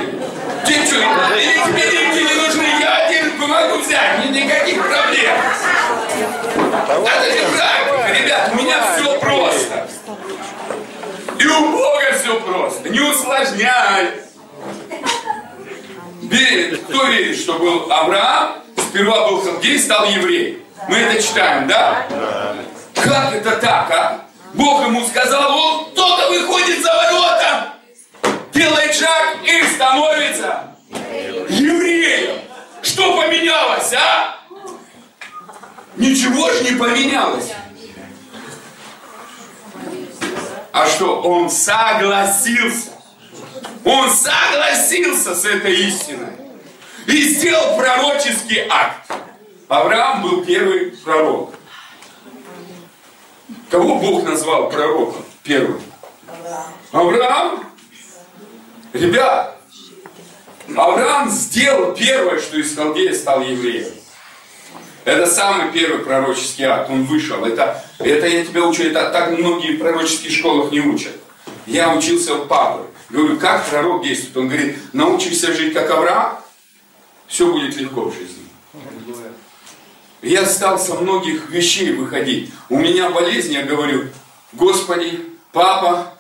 Ты 0.65 0.85
что, 0.85 0.95
тебе 0.95 1.91
деньги 1.91 2.19
не 2.19 2.33
нужны, 2.41 2.63
я 2.79 3.07
один 3.07 3.31
помогу 3.39 3.79
взять, 3.79 4.29
никаких 4.29 4.87
проблем. 4.87 5.35
Это 6.89 7.31
не 7.31 7.57
так, 7.57 8.15
ребят, 8.15 8.51
у 8.51 8.55
меня 8.55 8.77
все 8.95 9.19
просто. 9.19 9.89
И 11.39 11.45
у 11.45 11.71
Бога 11.71 12.13
все 12.19 12.39
просто, 12.41 12.89
не 12.89 12.99
усложняй. 12.99 14.11
Верит, 16.21 16.83
кто 16.83 17.05
верит, 17.05 17.37
что 17.37 17.53
был 17.57 17.91
Авраам, 17.91 18.63
сперва 18.89 19.29
был 19.29 19.41
халдей, 19.41 19.79
стал 19.79 20.05
еврей? 20.05 20.63
Мы 20.87 20.97
это 20.97 21.21
читаем, 21.21 21.67
да? 21.67 22.05
Как 22.95 23.33
это 23.33 23.55
так, 23.57 23.91
а? 23.91 24.25
Бог 24.53 24.85
ему 24.87 25.05
сказал, 25.07 25.55
он 25.55 25.93
только 25.93 26.27
выходит 26.29 26.81
за 26.81 26.91
ворота, 26.91 27.73
делает 28.51 28.95
шаг 28.95 29.37
и 29.43 29.63
становится 29.67 30.75
евреем. 31.49 32.41
Что 32.81 33.21
поменялось, 33.21 33.93
а? 33.93 34.39
Ничего 35.95 36.51
же 36.51 36.63
не 36.63 36.71
поменялось. 36.71 37.51
А 40.71 40.87
что? 40.87 41.21
Он 41.21 41.49
согласился. 41.49 42.89
Он 43.85 44.09
согласился 44.09 45.35
с 45.35 45.45
этой 45.45 45.75
истиной. 45.87 46.48
И 47.09 47.23
сделал 47.23 47.75
пророческий 47.75 48.67
акт. 48.69 49.11
Авраам 49.67 50.21
был 50.21 50.45
первый 50.45 50.91
пророк. 51.03 51.55
Кого 53.71 53.95
Бог 53.95 54.23
назвал 54.23 54.69
пророком 54.69 55.25
первым? 55.41 55.81
Авраам. 56.91 57.63
Ребят, 58.93 59.59
Авраам 60.75 61.31
сделал 61.31 61.95
первое, 61.95 62.39
что 62.39 62.59
из 62.59 62.75
Халдея 62.75 63.13
стал 63.15 63.41
евреем. 63.41 63.91
Это 65.03 65.25
самый 65.25 65.71
первый 65.71 66.05
пророческий 66.05 66.65
акт. 66.65 66.91
Он 66.91 67.05
вышел. 67.05 67.43
Это, 67.43 67.83
это 67.97 68.27
я 68.27 68.45
тебя 68.45 68.65
учу. 68.65 68.83
Это 68.83 69.09
так 69.09 69.31
многие 69.31 69.77
в 69.77 69.79
пророческих 69.79 70.31
школах 70.31 70.71
не 70.71 70.81
учат. 70.81 71.13
Я 71.65 71.91
учился 71.91 72.35
у 72.35 72.45
папы. 72.45 72.85
Говорю, 73.09 73.37
как 73.37 73.65
пророк 73.65 74.03
действует? 74.03 74.37
Он 74.37 74.47
говорит, 74.47 74.77
научишься 74.93 75.53
жить 75.53 75.73
как 75.73 75.89
Авраам, 75.89 76.39
все 77.29 77.49
будет 77.49 77.77
легко 77.77 78.09
в 78.09 78.13
жизни. 78.13 78.43
Я 80.21 80.45
стал 80.45 80.77
со 80.77 80.95
многих 80.95 81.49
вещей 81.49 81.93
выходить. 81.93 82.51
У 82.67 82.77
меня 82.77 83.09
болезнь, 83.11 83.53
я 83.53 83.63
говорю, 83.63 84.09
Господи, 84.51 85.25
Папа, 85.53 86.13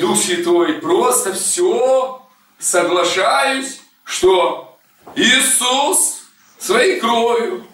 Дух 0.00 0.18
Святой, 0.18 0.74
просто 0.74 1.32
все 1.32 2.22
соглашаюсь, 2.58 3.80
что 4.04 4.78
Иисус 5.14 6.24
своей 6.58 7.00
кровью 7.00 7.64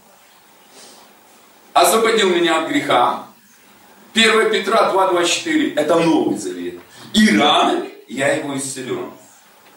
освободил 1.73 2.29
меня 2.29 2.63
от 2.63 2.69
греха. 2.69 3.27
1 4.15 4.51
Петра 4.51 4.93
2.24 4.93 5.75
это 5.75 5.99
Новый 5.99 6.39
Завет. 6.39 6.81
И 7.15 7.37
ранами 7.37 7.91
я 8.09 8.35
его 8.35 8.57
исцелен. 8.57 9.11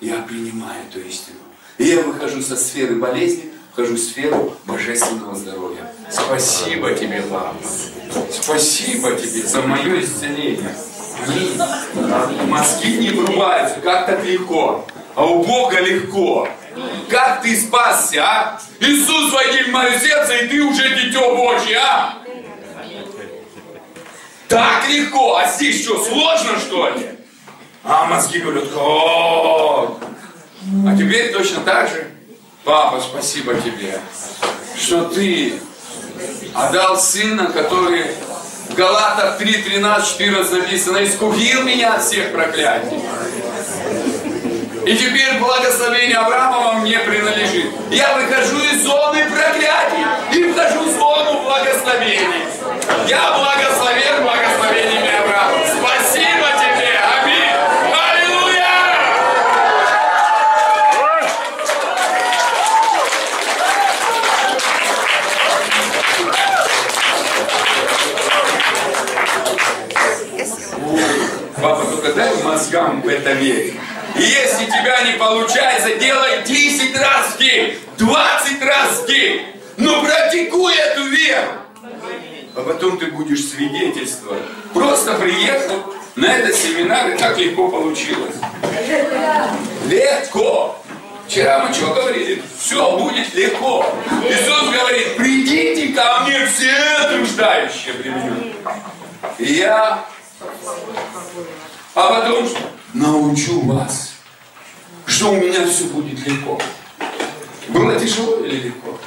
Я 0.02 0.22
принимаю 0.24 0.84
эту 0.90 1.00
истину. 1.00 1.45
И 1.78 1.86
я 1.86 2.02
выхожу 2.02 2.42
со 2.42 2.56
сферы 2.56 2.96
болезни, 2.96 3.52
вхожу 3.74 3.96
в 3.96 4.00
сферу 4.00 4.56
божественного 4.66 5.36
здоровья. 5.36 5.92
Спасибо 6.10 6.94
тебе, 6.94 7.22
Папа. 7.30 7.56
Спасибо 8.32 9.12
тебе 9.12 9.42
за 9.44 9.62
мое 9.62 10.02
исцеление. 10.02 10.76
Аминь. 11.28 12.50
Мозги 12.50 12.98
не 12.98 13.10
врубаются, 13.10 13.80
как 13.82 14.06
так 14.06 14.24
легко. 14.24 14.86
А 15.16 15.26
у 15.26 15.44
Бога 15.44 15.80
легко. 15.80 16.48
Как 17.10 17.42
ты 17.42 17.60
спасся, 17.60 18.24
а? 18.24 18.62
Иисус, 18.80 19.32
войди 19.32 19.64
в 19.64 19.70
мое 19.70 19.98
сердце, 20.00 20.38
и 20.38 20.48
ты 20.48 20.62
уже 20.62 20.90
дитё 20.96 21.36
Божье, 21.36 21.78
а? 21.78 22.18
Так 24.48 24.88
легко, 24.90 25.38
а 25.38 25.48
здесь 25.48 25.84
что, 25.84 26.04
сложно 26.04 26.60
что 26.60 26.90
ли? 26.90 27.10
А 27.84 28.06
мозги 28.06 28.40
говорят, 28.40 28.66
о, 28.76 29.98
а 30.88 30.98
теперь 30.98 31.32
точно 31.32 31.62
так 31.62 31.90
же. 31.90 32.08
Папа, 32.64 33.00
спасибо 33.00 33.54
тебе, 33.56 34.00
что 34.80 35.06
ты 35.06 35.54
отдал 36.54 36.98
сына, 36.98 37.52
который 37.52 38.06
в 38.70 38.74
Галатах 38.76 39.38
3, 39.38 39.54
13, 39.54 40.08
14 40.08 40.52
написано, 40.54 41.04
искупил 41.04 41.64
меня 41.64 41.94
от 41.94 42.04
всех 42.04 42.32
проклятий. 42.32 43.00
И 44.86 44.96
теперь 44.96 45.40
благословение 45.40 46.18
Авраамова 46.18 46.74
мне 46.74 47.00
принадлежит. 47.00 47.72
Я 47.92 48.16
выхожу 48.16 48.58
из 48.60 48.84
зоны 48.84 49.26
проклятий 49.30 50.06
и 50.34 50.52
вхожу 50.52 50.84
в 50.84 50.98
зону 50.98 51.42
благословений. 51.44 52.46
Я 53.08 53.38
благословен 53.38 54.24
будешь 83.16 83.50
свидетельствовать. 83.50 84.44
Просто 84.74 85.16
приехал 85.16 85.94
на 86.16 86.26
этот 86.26 86.56
семинар, 86.56 87.10
и 87.10 87.18
так 87.18 87.38
легко 87.38 87.70
получилось. 87.70 88.36
Легко. 89.88 90.78
Вчера 91.28 91.66
мы 91.66 91.74
что 91.74 91.94
говорили? 91.94 92.44
Все 92.60 92.98
будет 92.98 93.34
легко. 93.34 93.86
Иисус 94.30 94.70
говорит, 94.72 95.18
придите 95.18 95.94
ко 95.94 96.22
мне 96.22 96.46
все 96.46 97.10
труждающие 97.10 97.94
при 97.96 99.44
И 99.44 99.54
я 99.54 100.06
а 101.96 102.10
потом 102.10 102.46
научу 102.94 103.62
вас, 103.62 104.16
что 105.06 105.32
у 105.32 105.36
меня 105.36 105.66
все 105.66 105.86
будет 105.86 106.28
легко. 106.28 106.60
Было 107.70 107.98
тяжело 107.98 108.44
или 108.44 108.66
легко? 108.66 109.00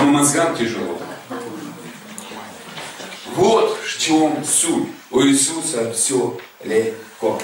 Но 0.00 0.04
мозгам 0.06 0.54
тяжело. 0.54 0.99
Вот 3.34 3.78
в 3.78 3.98
чем 3.98 4.44
суть. 4.44 4.88
У 5.10 5.22
Иисуса 5.22 5.92
все 5.92 6.38
легко. 6.64 7.40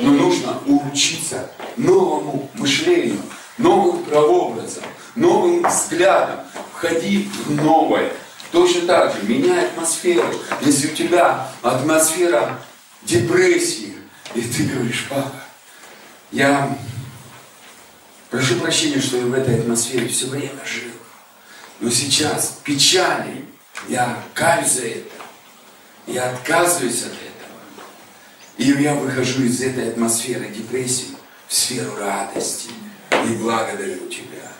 Но 0.00 0.10
нужно 0.10 0.58
учиться 0.66 1.50
новому 1.76 2.50
мышлению, 2.54 3.20
новым 3.58 4.04
прообразом, 4.04 4.84
новым 5.14 5.66
взглядом, 5.68 6.40
входить 6.72 7.28
в 7.46 7.54
новое. 7.62 8.12
Точно 8.52 8.82
так 8.86 9.14
же, 9.14 9.22
меняй 9.22 9.66
атмосферу. 9.66 10.26
Если 10.62 10.88
у 10.88 10.94
тебя 10.94 11.48
атмосфера 11.62 12.58
депрессии, 13.02 13.94
и 14.34 14.40
ты 14.40 14.64
говоришь, 14.64 15.06
папа, 15.08 15.32
я 16.32 16.76
прошу 18.30 18.56
прощения, 18.56 19.00
что 19.00 19.18
я 19.18 19.24
в 19.24 19.34
этой 19.34 19.60
атмосфере 19.60 20.08
все 20.08 20.26
время 20.26 20.60
жил. 20.64 20.92
Но 21.80 21.90
сейчас 21.90 22.58
печали, 22.64 23.44
я 23.88 24.22
каюсь 24.34 24.72
за 24.72 24.86
это. 24.86 25.19
Я 26.10 26.32
отказываюсь 26.32 27.02
от 27.02 27.12
этого. 27.12 27.30
И 28.56 28.64
я 28.82 28.94
выхожу 28.94 29.44
из 29.44 29.60
этой 29.62 29.90
атмосферы 29.90 30.48
депрессии 30.48 31.16
в 31.46 31.54
сферу 31.54 31.94
радости. 31.96 32.70
И 33.12 33.34
благодарю 33.36 34.08
тебя. 34.08 34.50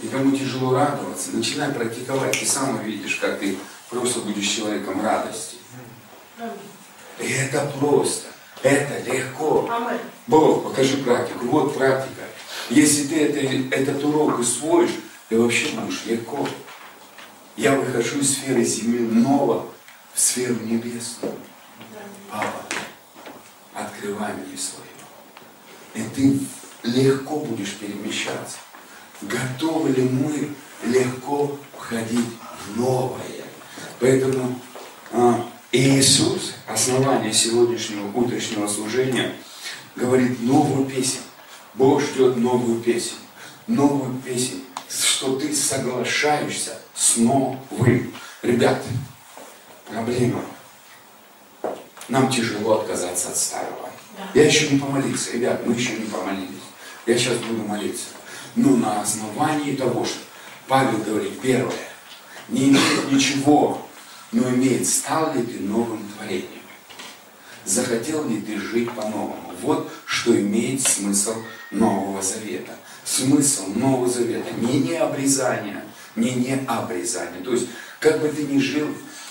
И 0.00 0.08
кому 0.08 0.34
тяжело 0.34 0.74
радоваться, 0.74 1.32
начинай 1.32 1.70
практиковать. 1.70 2.38
Ты 2.38 2.46
сам 2.46 2.80
увидишь, 2.80 3.16
как 3.16 3.40
ты 3.40 3.56
просто 3.90 4.20
будешь 4.20 4.48
человеком 4.48 5.04
радости. 5.04 5.56
И 7.18 7.30
это 7.30 7.70
просто. 7.78 8.28
Это 8.62 9.12
легко. 9.12 9.70
Бог, 10.28 10.64
покажи 10.64 10.96
практику. 10.98 11.46
Вот 11.46 11.76
практика. 11.76 12.22
Если 12.70 13.06
ты 13.06 13.26
это, 13.26 13.74
этот 13.76 14.02
урок 14.02 14.38
усвоишь, 14.38 14.92
ты 15.28 15.38
вообще 15.38 15.68
будешь 15.70 16.06
легко. 16.06 16.48
Я 17.56 17.74
выхожу 17.74 18.20
из 18.20 18.32
сферы 18.32 18.64
земного 18.64 19.68
в 20.14 20.18
сферу 20.20 20.54
небесную. 20.64 21.34
Папа, 22.30 22.64
открывай 23.74 24.32
мне 24.32 24.56
свое. 24.56 24.88
И 25.94 26.02
ты 26.14 26.40
легко 26.88 27.40
будешь 27.40 27.74
перемещаться. 27.74 28.56
Готовы 29.20 29.90
ли 29.90 30.02
мы 30.02 30.48
легко 30.84 31.58
входить 31.76 32.26
в 32.66 32.80
новое? 32.80 33.44
Поэтому 34.00 34.58
а, 35.12 35.46
Иисус, 35.72 36.54
основание 36.66 37.34
сегодняшнего 37.34 38.10
утреннего 38.14 38.66
служения, 38.66 39.34
говорит 39.94 40.40
новую 40.40 40.86
песню. 40.86 41.20
Бог 41.74 42.00
ждет 42.00 42.36
новую 42.38 42.80
песню. 42.80 43.18
Новую 43.66 44.18
песню, 44.22 44.60
что 44.88 45.36
ты 45.36 45.54
соглашаешься 45.54 46.78
с 47.02 47.16
новым. 47.16 47.58
Ребята, 48.42 48.84
проблема. 49.90 50.40
Нам 52.08 52.30
тяжело 52.30 52.80
отказаться 52.80 53.30
от 53.30 53.36
старого. 53.36 53.90
Я 54.34 54.44
еще 54.46 54.68
не 54.68 54.78
помолился. 54.78 55.32
Ребят, 55.32 55.66
мы 55.66 55.74
еще 55.74 55.94
не 55.94 56.04
помолились. 56.04 56.48
Я 57.06 57.18
сейчас 57.18 57.38
буду 57.38 57.64
молиться. 57.64 58.06
Но 58.54 58.76
на 58.76 59.00
основании 59.00 59.74
того, 59.74 60.04
что 60.04 60.18
Павел 60.68 60.98
говорит, 60.98 61.40
первое, 61.40 61.74
не 62.48 62.68
имеет 62.68 63.10
ничего, 63.10 63.84
но 64.30 64.48
имеет, 64.50 64.86
стал 64.86 65.34
ли 65.34 65.42
ты 65.42 65.58
новым 65.58 66.08
творением? 66.16 66.62
Захотел 67.64 68.28
ли 68.28 68.40
ты 68.40 68.60
жить 68.60 68.90
по-новому? 68.92 69.52
Вот 69.60 69.90
что 70.06 70.38
имеет 70.38 70.80
смысл 70.80 71.34
Нового 71.72 72.22
Завета. 72.22 72.76
Смысл 73.04 73.66
Нового 73.74 74.08
Завета 74.08 74.52
не 74.52 74.78
не 74.80 74.94
обрезание, 74.94 75.82
не 76.16 76.32
не 76.32 76.60
обрезание. 76.66 77.42
То 77.44 77.52
есть, 77.52 77.68
как 78.00 78.20
бы 78.20 78.28
ты 78.28 78.44
ни 78.44 78.58
жил, 78.58 78.88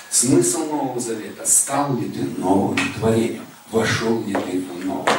смысл 0.10 0.65
Нового 0.65 1.00
Завета, 1.00 1.46
стал 1.46 1.98
ли 1.98 2.10
ты 2.10 2.24
новым 2.39 2.78
творением? 2.96 3.46
Вошел 3.72 4.24
ли 4.26 4.34
ты 4.34 4.60
в 4.60 4.86
новое? 4.86 5.13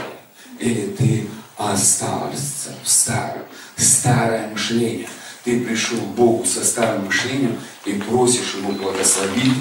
Или 0.59 0.95
ты 0.99 1.27
остался 1.57 2.75
в 2.83 2.89
старом? 2.89 3.43
Старое 3.77 4.49
мышление. 4.49 5.09
Ты 5.45 5.61
пришел 5.61 5.99
к 5.99 6.15
Богу 6.15 6.45
со 6.45 6.65
старым 6.65 7.07
мышлением 7.07 7.59
и 7.85 7.93
просишь 7.95 8.55
Его 8.55 8.73
благословить 8.73 9.57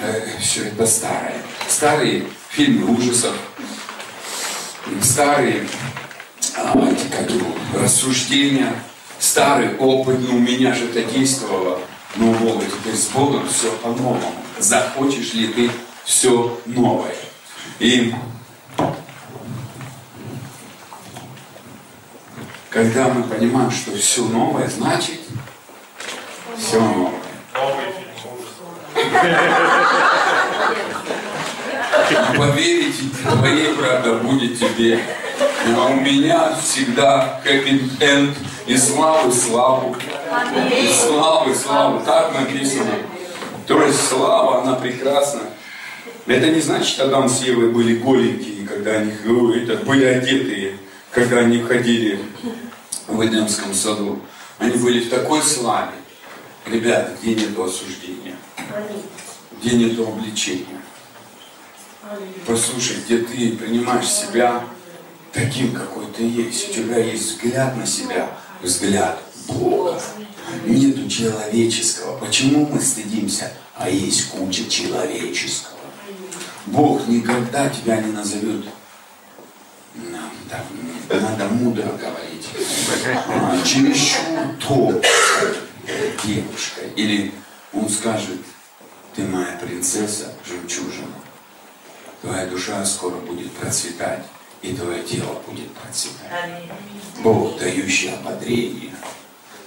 э, 0.00 0.38
все 0.40 0.64
это 0.64 0.86
старое. 0.86 1.40
Старые 1.68 2.24
фильмы 2.50 2.96
ужасов, 2.96 3.34
старые 5.02 5.66
а, 6.56 6.72
как 7.10 7.30
его, 7.30 7.46
рассуждения, 7.74 8.72
старый 9.24 9.76
опыт, 9.78 10.18
ну 10.20 10.36
у 10.36 10.38
меня 10.38 10.74
же 10.74 10.90
это 10.90 11.02
действовало, 11.02 11.80
но 12.16 12.32
Бога 12.32 12.64
теперь 12.66 12.94
с 12.94 13.06
Богом 13.06 13.48
все 13.48 13.72
по-новому. 13.78 14.34
Захочешь 14.58 15.32
ли 15.32 15.48
ты 15.48 15.70
все 16.04 16.60
новое? 16.66 17.16
И 17.78 18.14
когда 22.68 23.08
мы 23.08 23.22
понимаем, 23.22 23.70
что 23.70 23.96
все 23.96 24.26
новое, 24.26 24.68
значит 24.68 25.20
все 26.58 26.80
новое. 26.80 27.14
Поверить 32.36 33.12
твоей 33.22 33.74
правда 33.74 34.14
будет 34.14 34.58
тебе. 34.58 35.00
А 35.76 35.86
у 35.86 35.94
меня 35.94 36.54
всегда 36.62 37.40
happy 37.44 37.98
end 38.00 38.34
и 38.66 38.76
славы 38.76 39.32
славу. 39.32 39.96
И 40.70 40.92
славы 40.92 41.54
славу. 41.54 42.02
Так 42.04 42.34
написано. 42.34 42.94
То 43.66 43.82
есть 43.82 44.08
слава, 44.08 44.62
она 44.62 44.74
прекрасна. 44.74 45.40
Это 46.26 46.48
не 46.48 46.60
значит, 46.60 46.98
Адам 47.00 47.28
с 47.28 47.42
Евой 47.42 47.68
были 47.70 47.96
голенькие, 47.96 48.66
когда 48.66 48.92
они 48.92 49.12
это, 49.12 49.84
были 49.84 50.04
одетые, 50.04 50.78
когда 51.10 51.38
они 51.38 51.60
ходили 51.60 52.18
в 53.06 53.24
Эдемском 53.24 53.74
саду. 53.74 54.20
Они 54.58 54.76
были 54.76 55.00
в 55.00 55.10
такой 55.10 55.42
славе. 55.42 55.92
Ребята, 56.66 57.12
где 57.20 57.34
нет 57.34 57.58
осуждения? 57.58 58.36
Где 59.60 59.76
нет 59.76 59.98
обличения? 59.98 60.80
Послушай, 62.46 62.96
где 63.04 63.18
ты 63.18 63.56
принимаешь 63.56 64.08
себя 64.08 64.64
таким, 65.32 65.72
какой 65.72 66.06
ты 66.06 66.22
есть. 66.22 66.70
У 66.70 66.72
тебя 66.72 66.98
есть 66.98 67.32
взгляд 67.32 67.76
на 67.76 67.86
себя, 67.86 68.30
взгляд 68.62 69.18
Бога. 69.48 70.00
Нету 70.64 71.08
человеческого. 71.08 72.18
Почему 72.18 72.66
мы 72.66 72.80
стыдимся? 72.80 73.52
А 73.74 73.88
есть 73.88 74.30
куча 74.30 74.68
человеческого. 74.68 75.74
Бог 76.66 77.06
никогда 77.08 77.68
тебя 77.68 78.00
не 78.00 78.12
назовет 78.12 78.64
нам, 79.94 80.30
да, 80.48 81.20
надо 81.20 81.48
мудро 81.48 81.82
говорить. 81.82 82.48
А, 83.28 83.60
чересчур 83.64 84.56
то 84.60 85.00
девушка. 86.24 86.80
Или 86.96 87.32
он 87.72 87.88
скажет, 87.88 88.40
ты 89.14 89.22
моя 89.22 89.58
принцесса, 89.60 90.32
жемчужина. 90.46 91.14
Твоя 92.24 92.46
душа 92.46 92.84
скоро 92.84 93.16
будет 93.16 93.52
процветать, 93.52 94.24
и 94.62 94.74
твое 94.74 95.02
тело 95.02 95.40
будет 95.46 95.70
процветать. 95.74 96.64
Бог, 97.22 97.58
дающий 97.58 98.08
ободрение, 98.08 98.94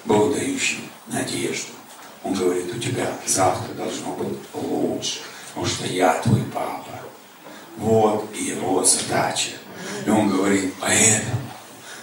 Бог, 0.05 0.33
дающий 0.33 0.89
надежду. 1.07 1.73
Он 2.23 2.33
говорит, 2.33 2.75
у 2.75 2.79
тебя 2.79 3.07
завтра 3.25 3.73
должно 3.75 4.13
быть 4.15 4.37
лучше 4.53 5.19
потому 5.57 5.73
что 5.73 5.87
я 5.87 6.13
твой 6.21 6.43
папа. 6.53 6.99
Вот 7.77 8.35
его 8.35 8.83
задача. 8.83 9.51
И 10.05 10.09
он 10.09 10.29
говорит, 10.29 10.73
поэтому 10.79 11.41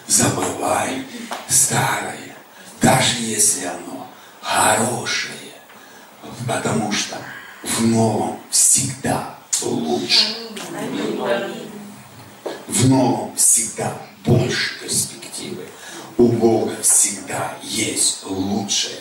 забывай 0.08 1.04
старое, 1.48 2.34
даже 2.80 3.20
если 3.20 3.66
оно 3.66 4.08
хорошее, 4.40 5.54
потому 6.48 6.90
что 6.90 7.16
в 7.62 7.86
новом 7.86 8.40
всегда 8.50 9.36
лучше. 9.62 10.43
В 12.66 12.88
новом 12.88 13.34
всегда 13.36 13.96
больше 14.24 14.80
перспективы. 14.80 15.64
У 16.16 16.28
Бога 16.28 16.76
всегда 16.82 17.56
есть 17.62 18.24
лучшее. 18.24 19.00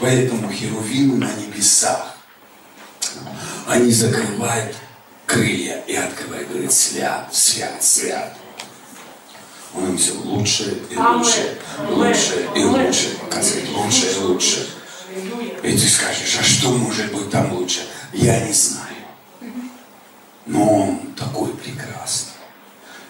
Поэтому 0.00 0.50
херувимы 0.50 1.16
на 1.18 1.32
небесах 1.34 2.14
они 3.66 3.90
закрывают 3.90 4.76
крылья 5.26 5.82
и 5.86 5.94
открывают, 5.94 6.48
говорят, 6.48 6.72
свят, 6.72 7.28
свят, 7.32 7.82
свят. 7.82 8.36
Он 9.74 9.90
им 9.90 9.98
все 9.98 10.12
лучше 10.12 10.82
и 10.90 10.96
лучше, 10.96 11.58
лучше 11.90 12.48
и 12.54 12.62
лучше, 12.62 13.16
показывает 13.18 13.68
лучше 13.70 14.12
и 14.12 14.18
лучше. 14.20 14.68
И 15.62 15.72
ты 15.72 15.88
скажешь, 15.88 16.38
а 16.38 16.42
что 16.42 16.70
может 16.70 17.12
быть 17.12 17.30
там 17.30 17.52
лучше? 17.52 17.80
Я 18.12 18.46
не 18.46 18.52
знаю. 18.52 18.93
Но 20.46 20.82
он 20.82 21.12
такой 21.14 21.50
прекрасный. 21.54 22.32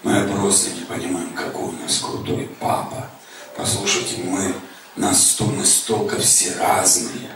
Я 0.04 0.24
просто 0.24 0.70
не 0.70 0.82
понимаю, 0.82 1.28
какой 1.34 1.64
у 1.64 1.72
нас 1.72 1.98
крутой 1.98 2.50
папа. 2.60 3.08
Послушайте, 3.56 4.22
мы 4.24 4.54
нас 4.96 5.40
мы 5.40 5.64
столько 5.64 6.18
все 6.20 6.54
разные. 6.56 7.30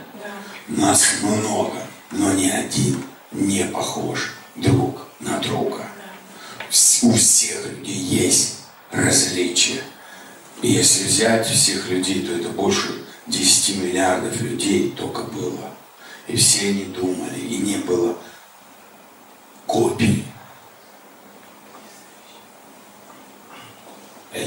Нас 0.67 1.03
много 1.21 1.89
но 2.11 2.33
ни 2.33 2.49
один 2.49 3.03
не 3.31 3.65
похож 3.65 4.33
друг 4.55 5.07
на 5.19 5.39
друга. 5.39 5.85
У 7.01 7.13
всех 7.13 7.65
людей 7.65 7.95
есть 7.95 8.57
различия. 8.91 9.81
И 10.61 10.71
если 10.71 11.05
взять 11.05 11.47
всех 11.47 11.89
людей, 11.89 12.25
то 12.25 12.33
это 12.33 12.49
больше 12.49 13.05
10 13.27 13.77
миллиардов 13.77 14.39
людей 14.41 14.93
только 14.97 15.23
было. 15.23 15.71
И 16.27 16.35
все 16.35 16.69
они 16.69 16.85
думали, 16.85 17.39
и 17.39 17.57
не 17.57 17.77
было 17.77 18.17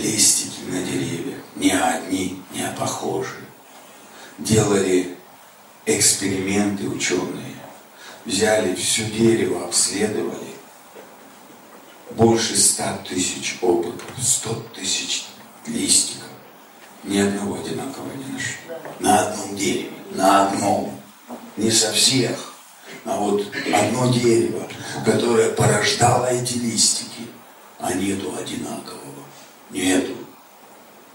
Листики 0.02 0.62
на 0.66 0.82
деревьях, 0.82 1.38
не 1.54 1.70
одни, 1.70 2.42
не 2.52 2.66
похожие. 2.76 3.44
Делали 4.36 5.16
эксперименты 5.86 6.88
ученые. 6.88 7.54
Взяли 8.24 8.74
все 8.74 9.04
дерево, 9.04 9.64
обследовали. 9.64 10.56
Больше 12.10 12.56
ста 12.56 12.98
тысяч 13.08 13.58
опытов, 13.62 14.10
сто 14.20 14.54
тысяч 14.74 15.26
листиков. 15.68 16.28
Ни 17.04 17.18
одного 17.18 17.60
одинакового 17.60 18.12
не 18.14 18.32
нашли. 18.32 18.56
На 18.98 19.20
одном 19.20 19.56
дереве, 19.56 19.92
на 20.10 20.48
одном. 20.48 21.00
Не 21.56 21.70
со 21.70 21.92
всех, 21.92 22.54
а 23.04 23.16
вот 23.18 23.46
одно 23.72 24.12
дерево, 24.12 24.68
которое 25.04 25.50
порождало 25.50 26.26
эти 26.26 26.54
листики, 26.54 27.28
а 27.78 27.92
нету 27.92 28.34
одинакового. 28.36 29.21
Нету. 29.72 30.14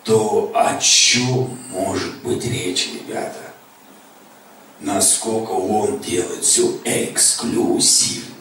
То 0.03 0.51
о 0.53 0.77
чем 0.79 1.57
может 1.69 2.21
быть 2.23 2.45
речь, 2.45 2.89
ребята? 2.93 3.47
насколько 4.79 5.51
он 5.51 5.99
делает 5.99 6.43
все 6.43 6.79
эксклюзивно. 6.83 8.35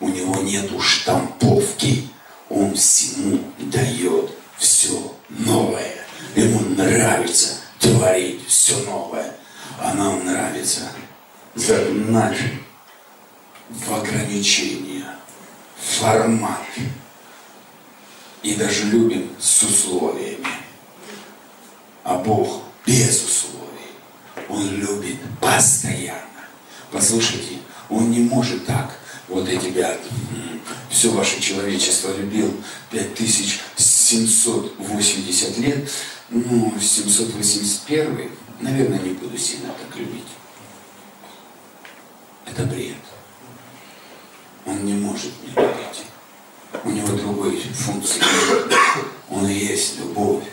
У 0.00 0.08
него 0.08 0.36
нету 0.36 0.80
штамповки, 0.80 2.08
он 2.48 2.74
всему 2.74 3.40
дает 3.58 4.30
все 4.58 5.14
новое. 5.28 6.04
Ему 6.34 6.60
нравится 6.74 7.56
творить 7.78 8.46
все 8.46 8.76
новое. 8.78 9.36
А 9.78 9.94
нам 9.94 10.24
нравится 10.24 10.80
загнать 11.54 12.36
в 13.68 13.94
ограничения, 13.94 15.06
формат. 15.76 16.66
И 18.42 18.54
даже 18.54 18.86
любим 18.86 19.28
с 19.38 19.62
условиями. 19.62 20.48
А 22.04 22.16
Бог 22.16 22.62
без 22.86 23.22
условий. 23.22 23.68
Он 24.48 24.66
любит 24.76 25.18
постоянно. 25.40 26.20
Послушайте, 26.90 27.58
Он 27.88 28.10
не 28.10 28.20
может 28.20 28.66
так. 28.66 28.98
Вот 29.28 29.46
я 29.48 29.60
тебя, 29.60 29.96
все 30.88 31.10
ваше 31.10 31.40
человечество 31.40 32.16
любил 32.16 32.52
5780 32.90 35.58
лет, 35.58 35.90
ну, 36.30 36.74
781, 36.80 38.30
наверное, 38.60 38.98
не 38.98 39.10
буду 39.10 39.36
сильно 39.38 39.72
так 39.72 39.94
любить. 39.96 40.24
это 42.60 42.64
бред. 42.64 42.96
Он 44.66 44.84
не 44.84 44.94
может 44.94 45.32
не 45.42 45.50
любить. 45.50 45.79
У 46.84 46.90
него 46.90 47.08
другой 47.16 47.60
функции. 47.60 48.22
Он 49.30 49.46
есть 49.46 49.98
любовь. 49.98 50.44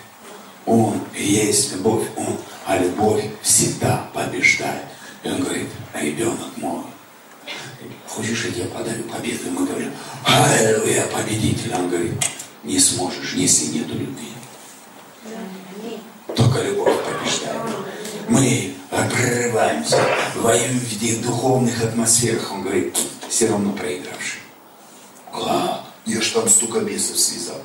Он 0.66 1.02
есть 1.16 1.74
любовь. 1.74 2.06
Он, 2.16 2.38
а 2.66 2.78
любовь 2.78 3.24
всегда 3.42 4.10
побеждает. 4.14 4.86
И 5.24 5.30
он 5.30 5.42
говорит, 5.42 5.68
ребенок 5.94 6.58
мой, 6.58 6.84
хочешь, 8.08 8.46
я 8.46 8.52
тебе 8.52 8.66
подарю 8.66 9.04
победу? 9.04 9.48
И 9.48 9.50
мы 9.50 9.66
говорим, 9.66 9.92
аллилуйя, 10.26 11.08
победитель. 11.08 11.74
Он 11.74 11.90
говорит, 11.90 12.14
не 12.64 12.80
сможешь, 12.80 13.34
если 13.34 13.78
нету 13.78 13.94
любви. 13.94 14.34
Только 16.36 16.62
любовь 16.62 16.96
побеждает. 17.04 17.62
Мы 18.28 18.74
прорываемся, 18.90 20.02
воюем 20.36 20.80
в 20.80 21.22
духовных 21.24 21.84
атмосферах. 21.84 22.52
Он 22.52 22.64
говорит, 22.64 22.98
все 23.30 23.48
равно 23.48 23.72
проигравший. 23.72 24.42
А, 25.32 25.86
я 26.08 26.22
ж 26.22 26.30
там 26.30 26.48
столько 26.48 26.80
бесов 26.80 27.18
связал. 27.18 27.62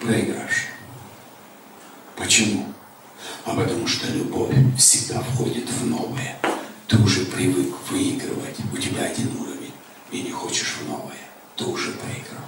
Проигравший. 0.00 0.70
Почему? 2.16 2.72
А 3.44 3.54
потому 3.54 3.86
что 3.86 4.06
любовь 4.08 4.54
всегда 4.76 5.20
входит 5.20 5.68
в 5.70 5.86
новое. 5.86 6.38
Ты 6.86 6.96
уже 6.98 7.26
привык 7.26 7.74
выигрывать. 7.90 8.56
У 8.72 8.76
тебя 8.76 9.04
один 9.04 9.36
уровень. 9.40 9.72
И 10.10 10.22
не 10.22 10.30
хочешь 10.30 10.76
в 10.80 10.88
новое. 10.88 11.16
Ты 11.56 11.64
уже 11.64 11.92
проиграл. 11.92 12.44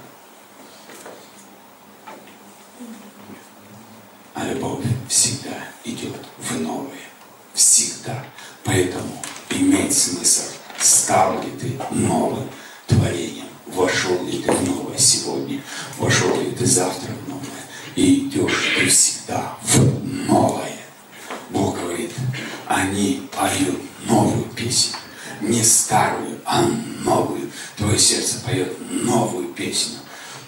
А 4.35 4.47
любовь 4.47 4.85
всегда 5.09 5.69
идет 5.85 6.25
в 6.39 6.59
новое. 6.61 7.09
Всегда. 7.53 8.25
Поэтому 8.65 9.23
имеет 9.51 9.93
смысл, 9.93 10.45
стал 10.79 11.43
ли 11.43 11.51
ты 11.61 11.79
новым 11.91 12.49
творением, 12.87 13.47
вошел 13.67 14.25
ли 14.25 14.43
ты 14.43 14.51
в 14.53 14.69
новое 14.69 14.99
сегодня, 14.99 15.63
вошел 15.99 16.41
ли 16.41 16.50
ты 16.61 16.67
завтра 16.67 17.09
в 17.25 17.29
новое. 17.31 17.47
И 17.97 18.29
идешь 18.29 18.75
ты 18.77 18.87
всегда 18.87 19.57
в 19.63 20.29
новое. 20.29 20.77
Бог 21.49 21.81
говорит, 21.81 22.11
они 22.67 23.27
поют 23.35 23.81
новую 24.05 24.45
песню. 24.55 24.99
Не 25.41 25.63
старую, 25.65 26.39
а 26.45 26.63
новую. 27.03 27.51
Твое 27.79 27.99
сердце 27.99 28.41
поет 28.45 28.77
новую 28.91 29.49
песню. 29.55 29.97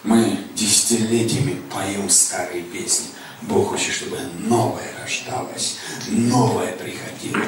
Мы 0.05 0.37
десятилетиями 0.55 1.63
поем 1.73 2.11
старые 2.11 2.63
песни. 2.63 3.07
Бог 3.43 3.71
хочет, 3.71 3.95
чтобы 3.95 4.19
новое 4.41 4.93
рождалось, 5.03 5.79
новое 6.09 6.73
приходило, 6.73 7.43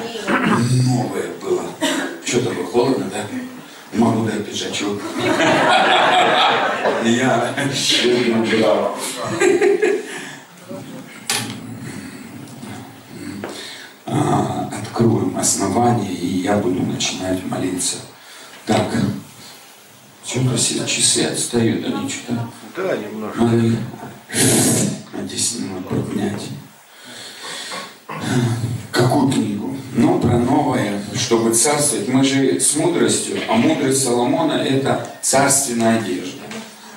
новое 0.83 1.31
было. 1.39 1.65
Что 2.25 2.41
такое, 2.41 2.65
холодно, 2.65 3.05
да? 3.11 3.25
Могу 3.95 4.25
дать 4.25 4.45
пиджачок. 4.45 5.01
Я 7.05 7.53
брал. 8.59 8.97
А, 14.05 14.69
откроем 14.81 15.37
основание, 15.37 16.11
и 16.13 16.41
я 16.41 16.57
буду 16.57 16.81
начинать 16.83 17.43
молиться. 17.45 17.97
Так, 18.65 18.87
что-то 20.25 20.57
все 20.57 20.85
часы 20.85 21.23
отстают, 21.23 21.85
они 21.85 22.09
что-то... 22.09 22.47
Да, 22.75 22.97
немножко. 22.97 23.41
Надо 23.41 23.57
их 23.57 23.77
10 25.23 25.59
минут 25.61 25.87
поднять. 25.89 26.43
Какую 28.91 29.31
чтобы 31.25 31.55
царствовать. 31.55 32.07
Мы 32.07 32.23
же 32.23 32.59
с 32.59 32.75
мудростью, 32.75 33.41
а 33.49 33.55
мудрость 33.55 34.03
Соломона– 34.03 34.53
это 34.65 35.09
царственная 35.23 35.97
одежда. 35.97 36.43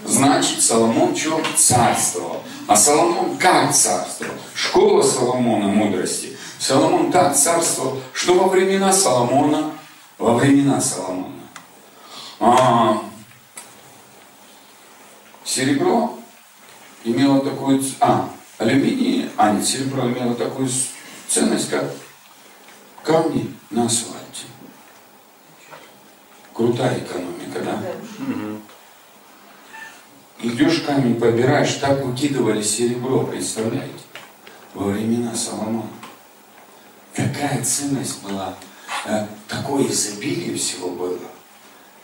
Значит, 0.05 0.63
Соломон 0.63 1.17
что? 1.17 1.41
Царствовал. 1.57 2.43
А 2.67 2.77
Соломон 2.77 3.39
как 3.39 3.75
царствовал? 3.75 4.35
Школа 4.55 5.03
Соломона 5.03 5.69
мудрости. 5.69 6.37
Соломон 6.59 7.11
так 7.11 7.35
царствовал, 7.35 8.01
что 8.13 8.35
во 8.35 8.49
времена 8.49 8.93
Соломона, 8.93 9.73
во 10.19 10.35
времена 10.35 10.79
Соломона, 10.81 11.33
а, 12.39 13.03
серебро 15.43 16.19
имело 17.03 17.41
такую, 17.41 17.83
а, 18.01 18.29
алюминий, 18.59 19.31
а 19.39 19.53
нет, 19.53 19.67
серебро 19.67 20.07
имело 20.07 20.35
такую 20.35 20.69
ценность, 21.29 21.71
как 21.71 21.91
камни 23.09 23.55
на 23.71 23.87
асфальте. 23.87 24.45
Крутая 26.53 26.99
экономика, 26.99 27.61
да? 27.61 27.83
Идешь 30.41 30.83
камень 30.83 31.19
побираешь, 31.19 31.75
так 31.77 32.05
выкидывали 32.05 32.61
серебро, 32.61 33.25
представляете? 33.25 34.05
Во 34.75 34.91
времена 34.91 35.35
Соломона. 35.35 35.89
Какая 37.15 37.65
ценность 37.65 38.23
была, 38.23 38.55
э, 39.07 39.27
такое 39.49 39.89
изобилие 39.89 40.55
всего 40.57 40.91
было. 40.91 41.19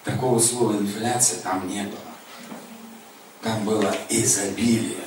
Такого 0.04 0.38
слова 0.38 0.72
инфляция 0.72 1.40
там 1.40 1.68
не 1.68 1.82
было. 1.82 2.00
Там 3.42 3.64
было 3.64 3.94
изобилие. 4.08 5.04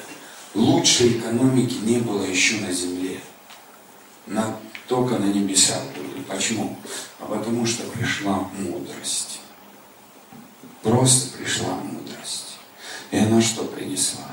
Лучшей 0.53 1.17
экономики 1.17 1.79
не 1.81 1.97
было 1.97 2.23
еще 2.23 2.62
на 2.62 2.71
земле. 2.71 3.19
На, 4.27 4.57
только 4.88 5.17
на 5.17 5.26
небесах 5.26 5.82
были. 5.95 6.23
Почему? 6.23 6.78
А 7.19 7.26
потому 7.26 7.65
что 7.65 7.84
пришла 7.84 8.50
мудрость. 8.58 9.39
Просто 10.82 11.38
пришла 11.38 11.76
мудрость. 11.76 12.58
И 13.12 13.17
она 13.17 13.41
что 13.41 13.65
принесла? 13.65 14.26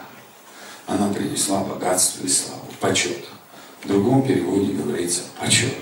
Она 0.87 1.12
принесла 1.12 1.64
богатство 1.64 2.25
и 2.25 2.29
славу, 2.29 2.67
почет. 2.81 3.25
В 3.83 3.88
другом 3.88 4.27
переводе 4.27 4.73
говорится 4.73 5.23
почет. 5.40 5.75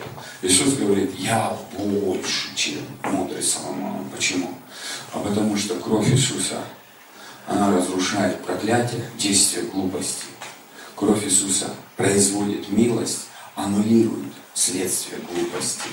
Иисус 0.42 0.74
говорит, 0.74 1.14
я 1.18 1.56
больше, 1.76 2.54
чем 2.56 2.80
мудрость 3.04 3.52
Соломона. 3.52 4.04
Почему? 4.14 4.54
А 5.12 5.18
потому 5.18 5.56
что 5.56 5.76
кровь 5.76 6.10
Иисуса, 6.10 6.64
она 7.46 7.76
разрушает 7.76 8.42
проклятие, 8.44 9.04
действие 9.18 9.66
глупости. 9.66 10.24
Кровь 10.96 11.24
Иисуса 11.24 11.74
производит 11.96 12.70
милость, 12.70 13.26
аннулирует 13.54 14.32
следствие 14.54 15.20
глупости. 15.20 15.88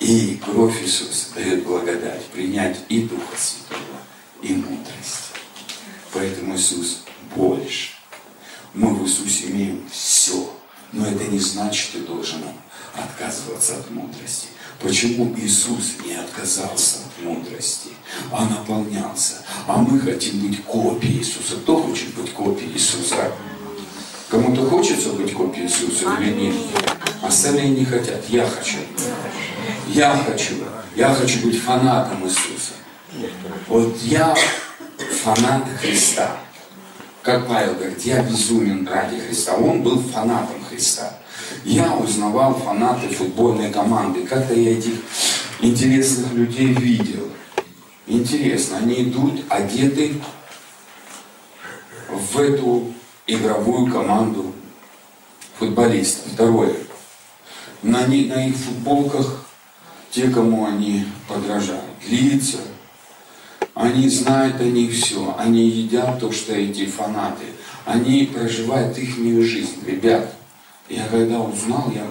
И 0.00 0.40
кровь 0.44 0.82
Иисуса 0.82 1.34
дает 1.34 1.64
благодать 1.64 2.24
принять 2.26 2.78
и 2.88 3.02
Духа 3.02 3.36
Святого, 3.36 3.98
и 4.42 4.54
мудрость. 4.54 5.32
Поэтому 6.12 6.56
Иисус 6.56 7.02
больше. 7.36 7.90
Мы 8.74 8.94
в 8.94 9.04
Иисусе 9.04 9.50
имеем 9.50 9.88
все. 9.90 10.52
Но 10.92 11.06
это 11.06 11.24
не 11.24 11.38
значит, 11.38 11.84
что 11.84 11.98
ты 11.98 12.04
должен 12.04 12.42
отказываться 12.94 13.78
от 13.78 13.90
мудрости. 13.90 14.48
Почему 14.80 15.34
Иисус 15.38 15.92
не 16.04 16.14
отказался 16.14 16.98
от 17.06 17.24
мудрости, 17.24 17.90
а 18.32 18.44
наполнялся? 18.46 19.34
А 19.68 19.78
мы 19.78 20.00
хотим 20.00 20.40
быть 20.40 20.62
копией 20.64 21.20
Иисуса. 21.20 21.56
Кто 21.62 21.80
хочет 21.80 22.12
быть 22.14 22.32
копией 22.32 22.72
Иисуса? 22.72 23.32
Кому-то 24.28 24.68
хочется 24.68 25.10
быть 25.10 25.32
копией 25.32 25.66
Иисуса 25.66 26.16
или 26.20 26.32
нет? 26.32 26.54
Остальные 27.32 27.70
не 27.70 27.86
хотят. 27.86 28.22
Я 28.28 28.46
хочу. 28.46 28.76
Я 29.88 30.14
хочу. 30.14 30.52
Я 30.94 31.14
хочу 31.14 31.40
быть 31.40 31.58
фанатом 31.62 32.26
Иисуса. 32.26 32.74
Вот 33.68 33.96
я 34.02 34.36
фанат 35.24 35.64
Христа. 35.80 36.36
Как 37.22 37.48
Павел 37.48 37.74
говорит, 37.76 38.02
я 38.02 38.22
безумен 38.22 38.86
ради 38.86 39.18
Христа. 39.18 39.54
Он 39.54 39.82
был 39.82 39.98
фанатом 40.02 40.62
Христа. 40.68 41.14
Я 41.64 41.94
узнавал 41.94 42.52
фанаты 42.54 43.08
футбольной 43.08 43.72
команды. 43.72 44.26
Как-то 44.26 44.52
я 44.52 44.76
этих 44.76 44.96
интересных 45.60 46.34
людей 46.34 46.74
видел. 46.74 47.28
Интересно, 48.06 48.76
они 48.76 49.04
идут 49.04 49.42
одеты 49.48 50.20
в 52.10 52.38
эту 52.38 52.92
игровую 53.26 53.90
команду 53.90 54.52
футболистов. 55.58 56.30
Второе. 56.34 56.74
На, 57.82 58.06
не, 58.06 58.26
на 58.26 58.46
их 58.46 58.56
футболках 58.56 59.44
те, 60.10 60.28
кому 60.28 60.66
они 60.66 61.04
подражают. 61.28 61.82
Лица. 62.06 62.58
Они 63.74 64.08
знают 64.08 64.60
о 64.60 64.64
них 64.64 64.92
все. 64.92 65.34
Они 65.38 65.68
едят 65.68 66.20
то, 66.20 66.30
что 66.30 66.52
эти 66.52 66.86
фанаты. 66.86 67.46
Они 67.84 68.30
проживают 68.32 68.96
их 68.98 69.16
жизнь. 69.16 69.82
Ребят, 69.86 70.34
я 70.88 71.06
когда 71.06 71.40
узнал, 71.40 71.90
я, 71.94 72.06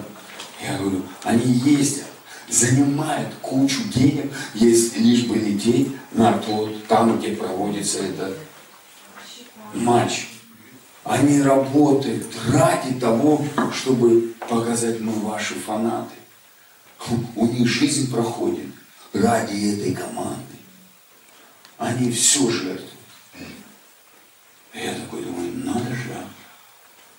я 0.66 0.76
говорю, 0.76 1.02
они 1.22 1.52
ездят, 1.52 2.06
занимают 2.48 3.28
кучу 3.40 3.84
денег, 3.94 4.30
есть 4.54 4.96
лишь 4.98 5.24
бы 5.24 5.36
лететь 5.36 5.88
на 6.12 6.32
тот, 6.34 6.86
там, 6.86 7.18
где 7.18 7.34
проводится 7.34 8.00
этот 8.00 8.36
матч. 9.74 10.26
Они 11.04 11.42
работают 11.42 12.24
ради 12.48 12.98
того, 13.00 13.44
чтобы 13.72 14.34
показать, 14.48 15.00
мы 15.00 15.12
ваши 15.12 15.54
фанаты. 15.54 16.14
У 17.34 17.46
них 17.46 17.66
жизнь 17.66 18.10
проходит 18.12 18.66
ради 19.12 19.74
этой 19.74 19.94
команды. 19.94 20.40
Они 21.78 22.12
все 22.12 22.48
жертвуют. 22.48 22.92
Я 24.72 24.94
такой 24.94 25.22
думаю, 25.24 25.52
надо 25.64 25.94
же. 25.94 26.16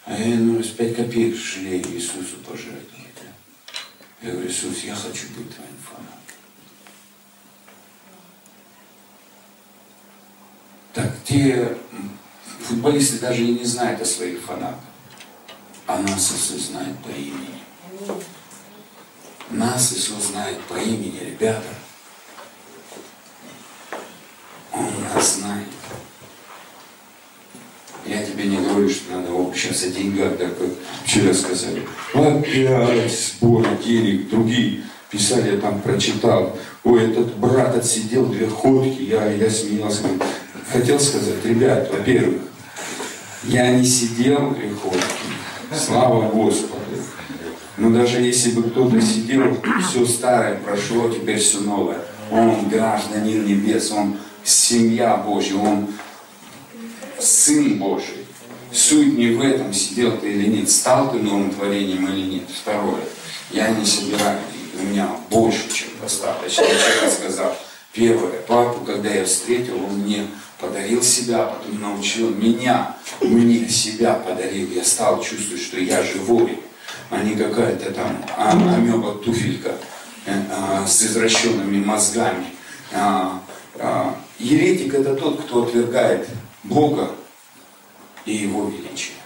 А 0.05 0.17
я, 0.17 0.35
ну, 0.37 0.63
с 0.63 0.69
пять 0.69 0.95
копеек 0.95 1.35
жалею 1.35 1.85
Иисусу 1.87 2.37
пожертвовать. 2.47 3.03
Я 4.23 4.31
говорю, 4.31 4.47
Иисус, 4.49 4.83
я 4.85 4.95
хочу 4.95 5.27
быть 5.35 5.53
твоим 5.53 5.77
фанатом. 5.83 6.19
Так 10.93 11.11
те 11.25 11.77
футболисты 12.63 13.19
даже 13.19 13.43
и 13.43 13.59
не 13.59 13.65
знают 13.65 14.01
о 14.01 14.05
своих 14.05 14.41
фанатах. 14.41 14.79
А 15.85 15.99
нас 15.99 16.31
Иисус 16.31 16.67
знает 16.67 16.97
по 16.99 17.09
имени. 17.09 17.59
Нас 19.49 19.93
Иисус 19.93 20.27
знает 20.31 20.59
по 20.61 20.75
имени, 20.75 21.19
ребята. 21.19 21.67
Он 24.71 24.87
нас 25.13 25.35
знает. 25.35 25.67
Я 28.05 28.25
тебе 28.25 28.45
не 28.45 28.57
говорю, 28.57 28.89
что 28.89 29.13
надо 29.13 29.31
о, 29.31 29.53
сейчас 29.53 29.83
о 29.83 29.89
деньгах, 29.89 30.37
так 30.37 30.57
как 30.57 30.69
вчера 31.05 31.33
сказали. 31.33 31.87
Опять 32.13 33.13
сбор 33.13 33.65
денег, 33.83 34.29
другие 34.29 34.83
писали, 35.09 35.55
я 35.55 35.57
там 35.57 35.81
прочитал. 35.81 36.57
Ой, 36.83 37.11
этот 37.11 37.37
брат 37.37 37.75
отсидел 37.75 38.25
две 38.25 38.47
ходки, 38.47 39.03
я, 39.03 39.31
я 39.31 39.49
смеялся. 39.49 40.03
Хотел 40.71 40.99
сказать, 40.99 41.45
ребят, 41.45 41.89
во-первых, 41.91 42.41
я 43.45 43.71
не 43.71 43.85
сидел 43.85 44.55
ходки, 44.81 44.99
слава 45.75 46.29
Господу. 46.29 46.81
Но 47.77 47.89
даже 47.89 48.21
если 48.21 48.51
бы 48.51 48.63
кто-то 48.69 49.01
сидел, 49.01 49.57
все 49.81 50.05
старое 50.05 50.57
прошло, 50.57 51.09
теперь 51.09 51.39
все 51.39 51.59
новое. 51.59 51.99
Он 52.31 52.69
гражданин 52.69 53.45
небес, 53.45 53.91
он 53.91 54.17
семья 54.43 55.17
Божья, 55.17 55.55
он 55.55 55.87
Сын 57.19 57.79
Божий. 57.79 58.25
Суть 58.71 59.17
не 59.17 59.27
в 59.27 59.41
этом, 59.41 59.73
сидел 59.73 60.17
ты 60.17 60.31
или 60.31 60.47
нет, 60.49 60.69
стал 60.69 61.11
ты 61.11 61.19
новым 61.19 61.51
творением 61.51 62.07
или 62.07 62.35
нет. 62.35 62.43
Второе. 62.49 63.03
Я 63.51 63.69
не 63.69 63.85
собираю, 63.85 64.39
у 64.79 64.83
меня 64.85 65.09
больше, 65.29 65.71
чем 65.71 65.89
достаточно. 66.01 66.63
Я 66.63 67.09
сказал, 67.09 67.55
первое, 67.91 68.41
папу, 68.47 68.83
когда 68.83 69.09
я 69.09 69.25
встретил, 69.25 69.75
он 69.75 69.99
мне 69.99 70.25
подарил 70.63 71.03
себя, 71.03 71.43
потом 71.43 71.81
научил 71.81 72.29
меня, 72.29 72.95
мне 73.19 73.67
себя 73.67 74.13
подарил. 74.13 74.69
Я 74.71 74.83
стал 74.83 75.21
чувствовать, 75.21 75.61
что 75.61 75.79
я 75.79 76.01
живой, 76.03 76.59
а 77.09 77.21
не 77.21 77.35
какая-то 77.35 77.91
там 77.91 78.23
а, 78.37 78.51
амеба 78.51 79.15
туфелька 79.15 79.75
э, 80.25 80.31
а, 80.51 80.87
с 80.87 81.03
извращенными 81.03 81.83
мозгами. 81.83 82.45
А, 82.93 83.41
а, 83.75 84.15
еретик 84.39 84.93
это 84.93 85.15
тот, 85.15 85.41
кто 85.43 85.63
отвергает 85.63 86.27
Бога 86.63 87.11
и 88.25 88.33
Его 88.33 88.69
величие. 88.69 89.17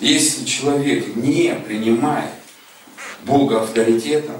Если 0.00 0.44
человек 0.44 1.14
не 1.14 1.54
принимает 1.66 2.30
Бога 3.24 3.62
авторитетом, 3.62 4.36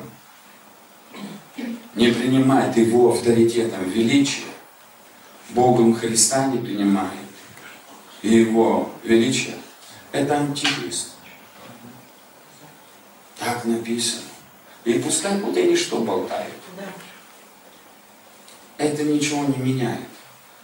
не 1.95 2.09
принимает 2.09 2.77
Его 2.77 3.13
авторитетом 3.13 3.89
величие, 3.89 4.45
Богом 5.51 5.95
Христа 5.95 6.47
не 6.49 6.59
принимает 6.59 7.27
и 8.23 8.39
Его 8.41 8.91
величие, 9.05 9.57
это 10.13 10.39
антихрист. 10.39 11.13
Так 13.39 13.65
написано. 13.65 14.23
И 14.85 14.95
пускай 14.95 15.39
будто 15.39 15.63
ничто 15.63 16.01
болтает. 16.01 16.55
Это 18.79 19.03
ничего 19.05 19.45
не 19.45 19.57
меняет. 19.59 20.09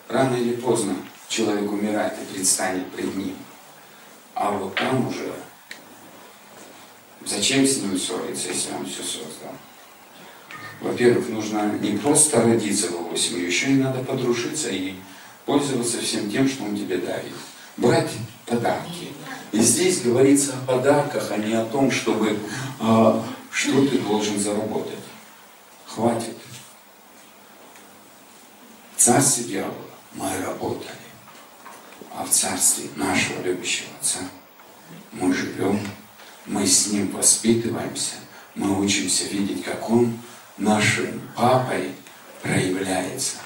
Рано 0.09 0.37
или 0.37 0.57
поздно 0.57 0.97
человек 1.29 1.71
умирает 1.71 2.14
и 2.21 2.35
предстанет 2.35 2.90
пред 2.92 3.14
ним. 3.14 3.37
А 4.35 4.51
вот 4.51 4.75
там 4.75 5.07
уже, 5.07 5.33
зачем 7.25 7.66
с 7.66 7.79
ним 7.79 7.99
ссориться, 7.99 8.49
если 8.49 8.73
он 8.73 8.87
все 8.87 9.03
создал? 9.03 9.55
Во-первых, 10.83 11.29
нужно 11.29 11.79
не 11.81 11.97
просто 11.97 12.42
родиться 12.42 12.88
в 12.88 12.95
его 12.95 13.16
семью, 13.16 13.47
еще 13.47 13.71
и 13.71 13.75
надо 13.75 14.03
подружиться 14.03 14.68
и 14.68 14.95
пользоваться 15.47 16.01
всем 16.01 16.31
тем, 16.31 16.49
что 16.49 16.64
он 16.64 16.77
тебе 16.77 16.99
дарит. 16.99 17.33
Брать 17.77 18.11
подарки. 18.47 19.09
И 19.53 19.61
здесь 19.61 20.03
говорится 20.03 20.55
о 20.55 20.66
подарках, 20.66 21.31
а 21.31 21.37
не 21.37 21.55
о 21.55 21.64
том, 21.64 21.90
чтобы 21.90 22.37
а, 22.81 23.25
что 23.51 23.87
ты 23.87 23.99
должен 23.99 24.38
заработать. 24.40 24.99
Хватит. 25.87 26.37
Царстве 28.97 29.45
дьявола 29.45 29.75
мы 30.14 30.29
работали, 30.45 30.88
а 32.14 32.25
в 32.25 32.31
царстве 32.31 32.88
нашего 32.97 33.42
любящего 33.42 33.88
Отца 34.01 34.21
мы 35.12 35.35
живем, 35.35 35.81
мы 36.47 36.66
с 36.66 36.87
Ним 36.88 37.11
воспитываемся, 37.11 38.14
мы 38.55 38.81
учимся 38.81 39.25
видеть, 39.25 39.64
как 39.64 39.90
Он 39.90 40.16
нашим 40.62 41.20
папой 41.37 41.90
проявляется, 42.42 43.38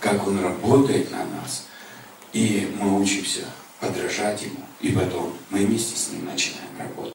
как 0.00 0.26
Он 0.26 0.42
работает 0.42 1.10
на 1.10 1.24
нас, 1.24 1.66
и 2.32 2.74
мы 2.80 3.00
учимся 3.00 3.44
подражать 3.80 4.42
Ему, 4.42 4.64
и 4.80 4.90
потом 4.90 5.34
мы 5.50 5.64
вместе 5.64 5.96
с 5.96 6.10
Ним 6.10 6.26
начинаем 6.26 6.68
работать. 6.78 7.13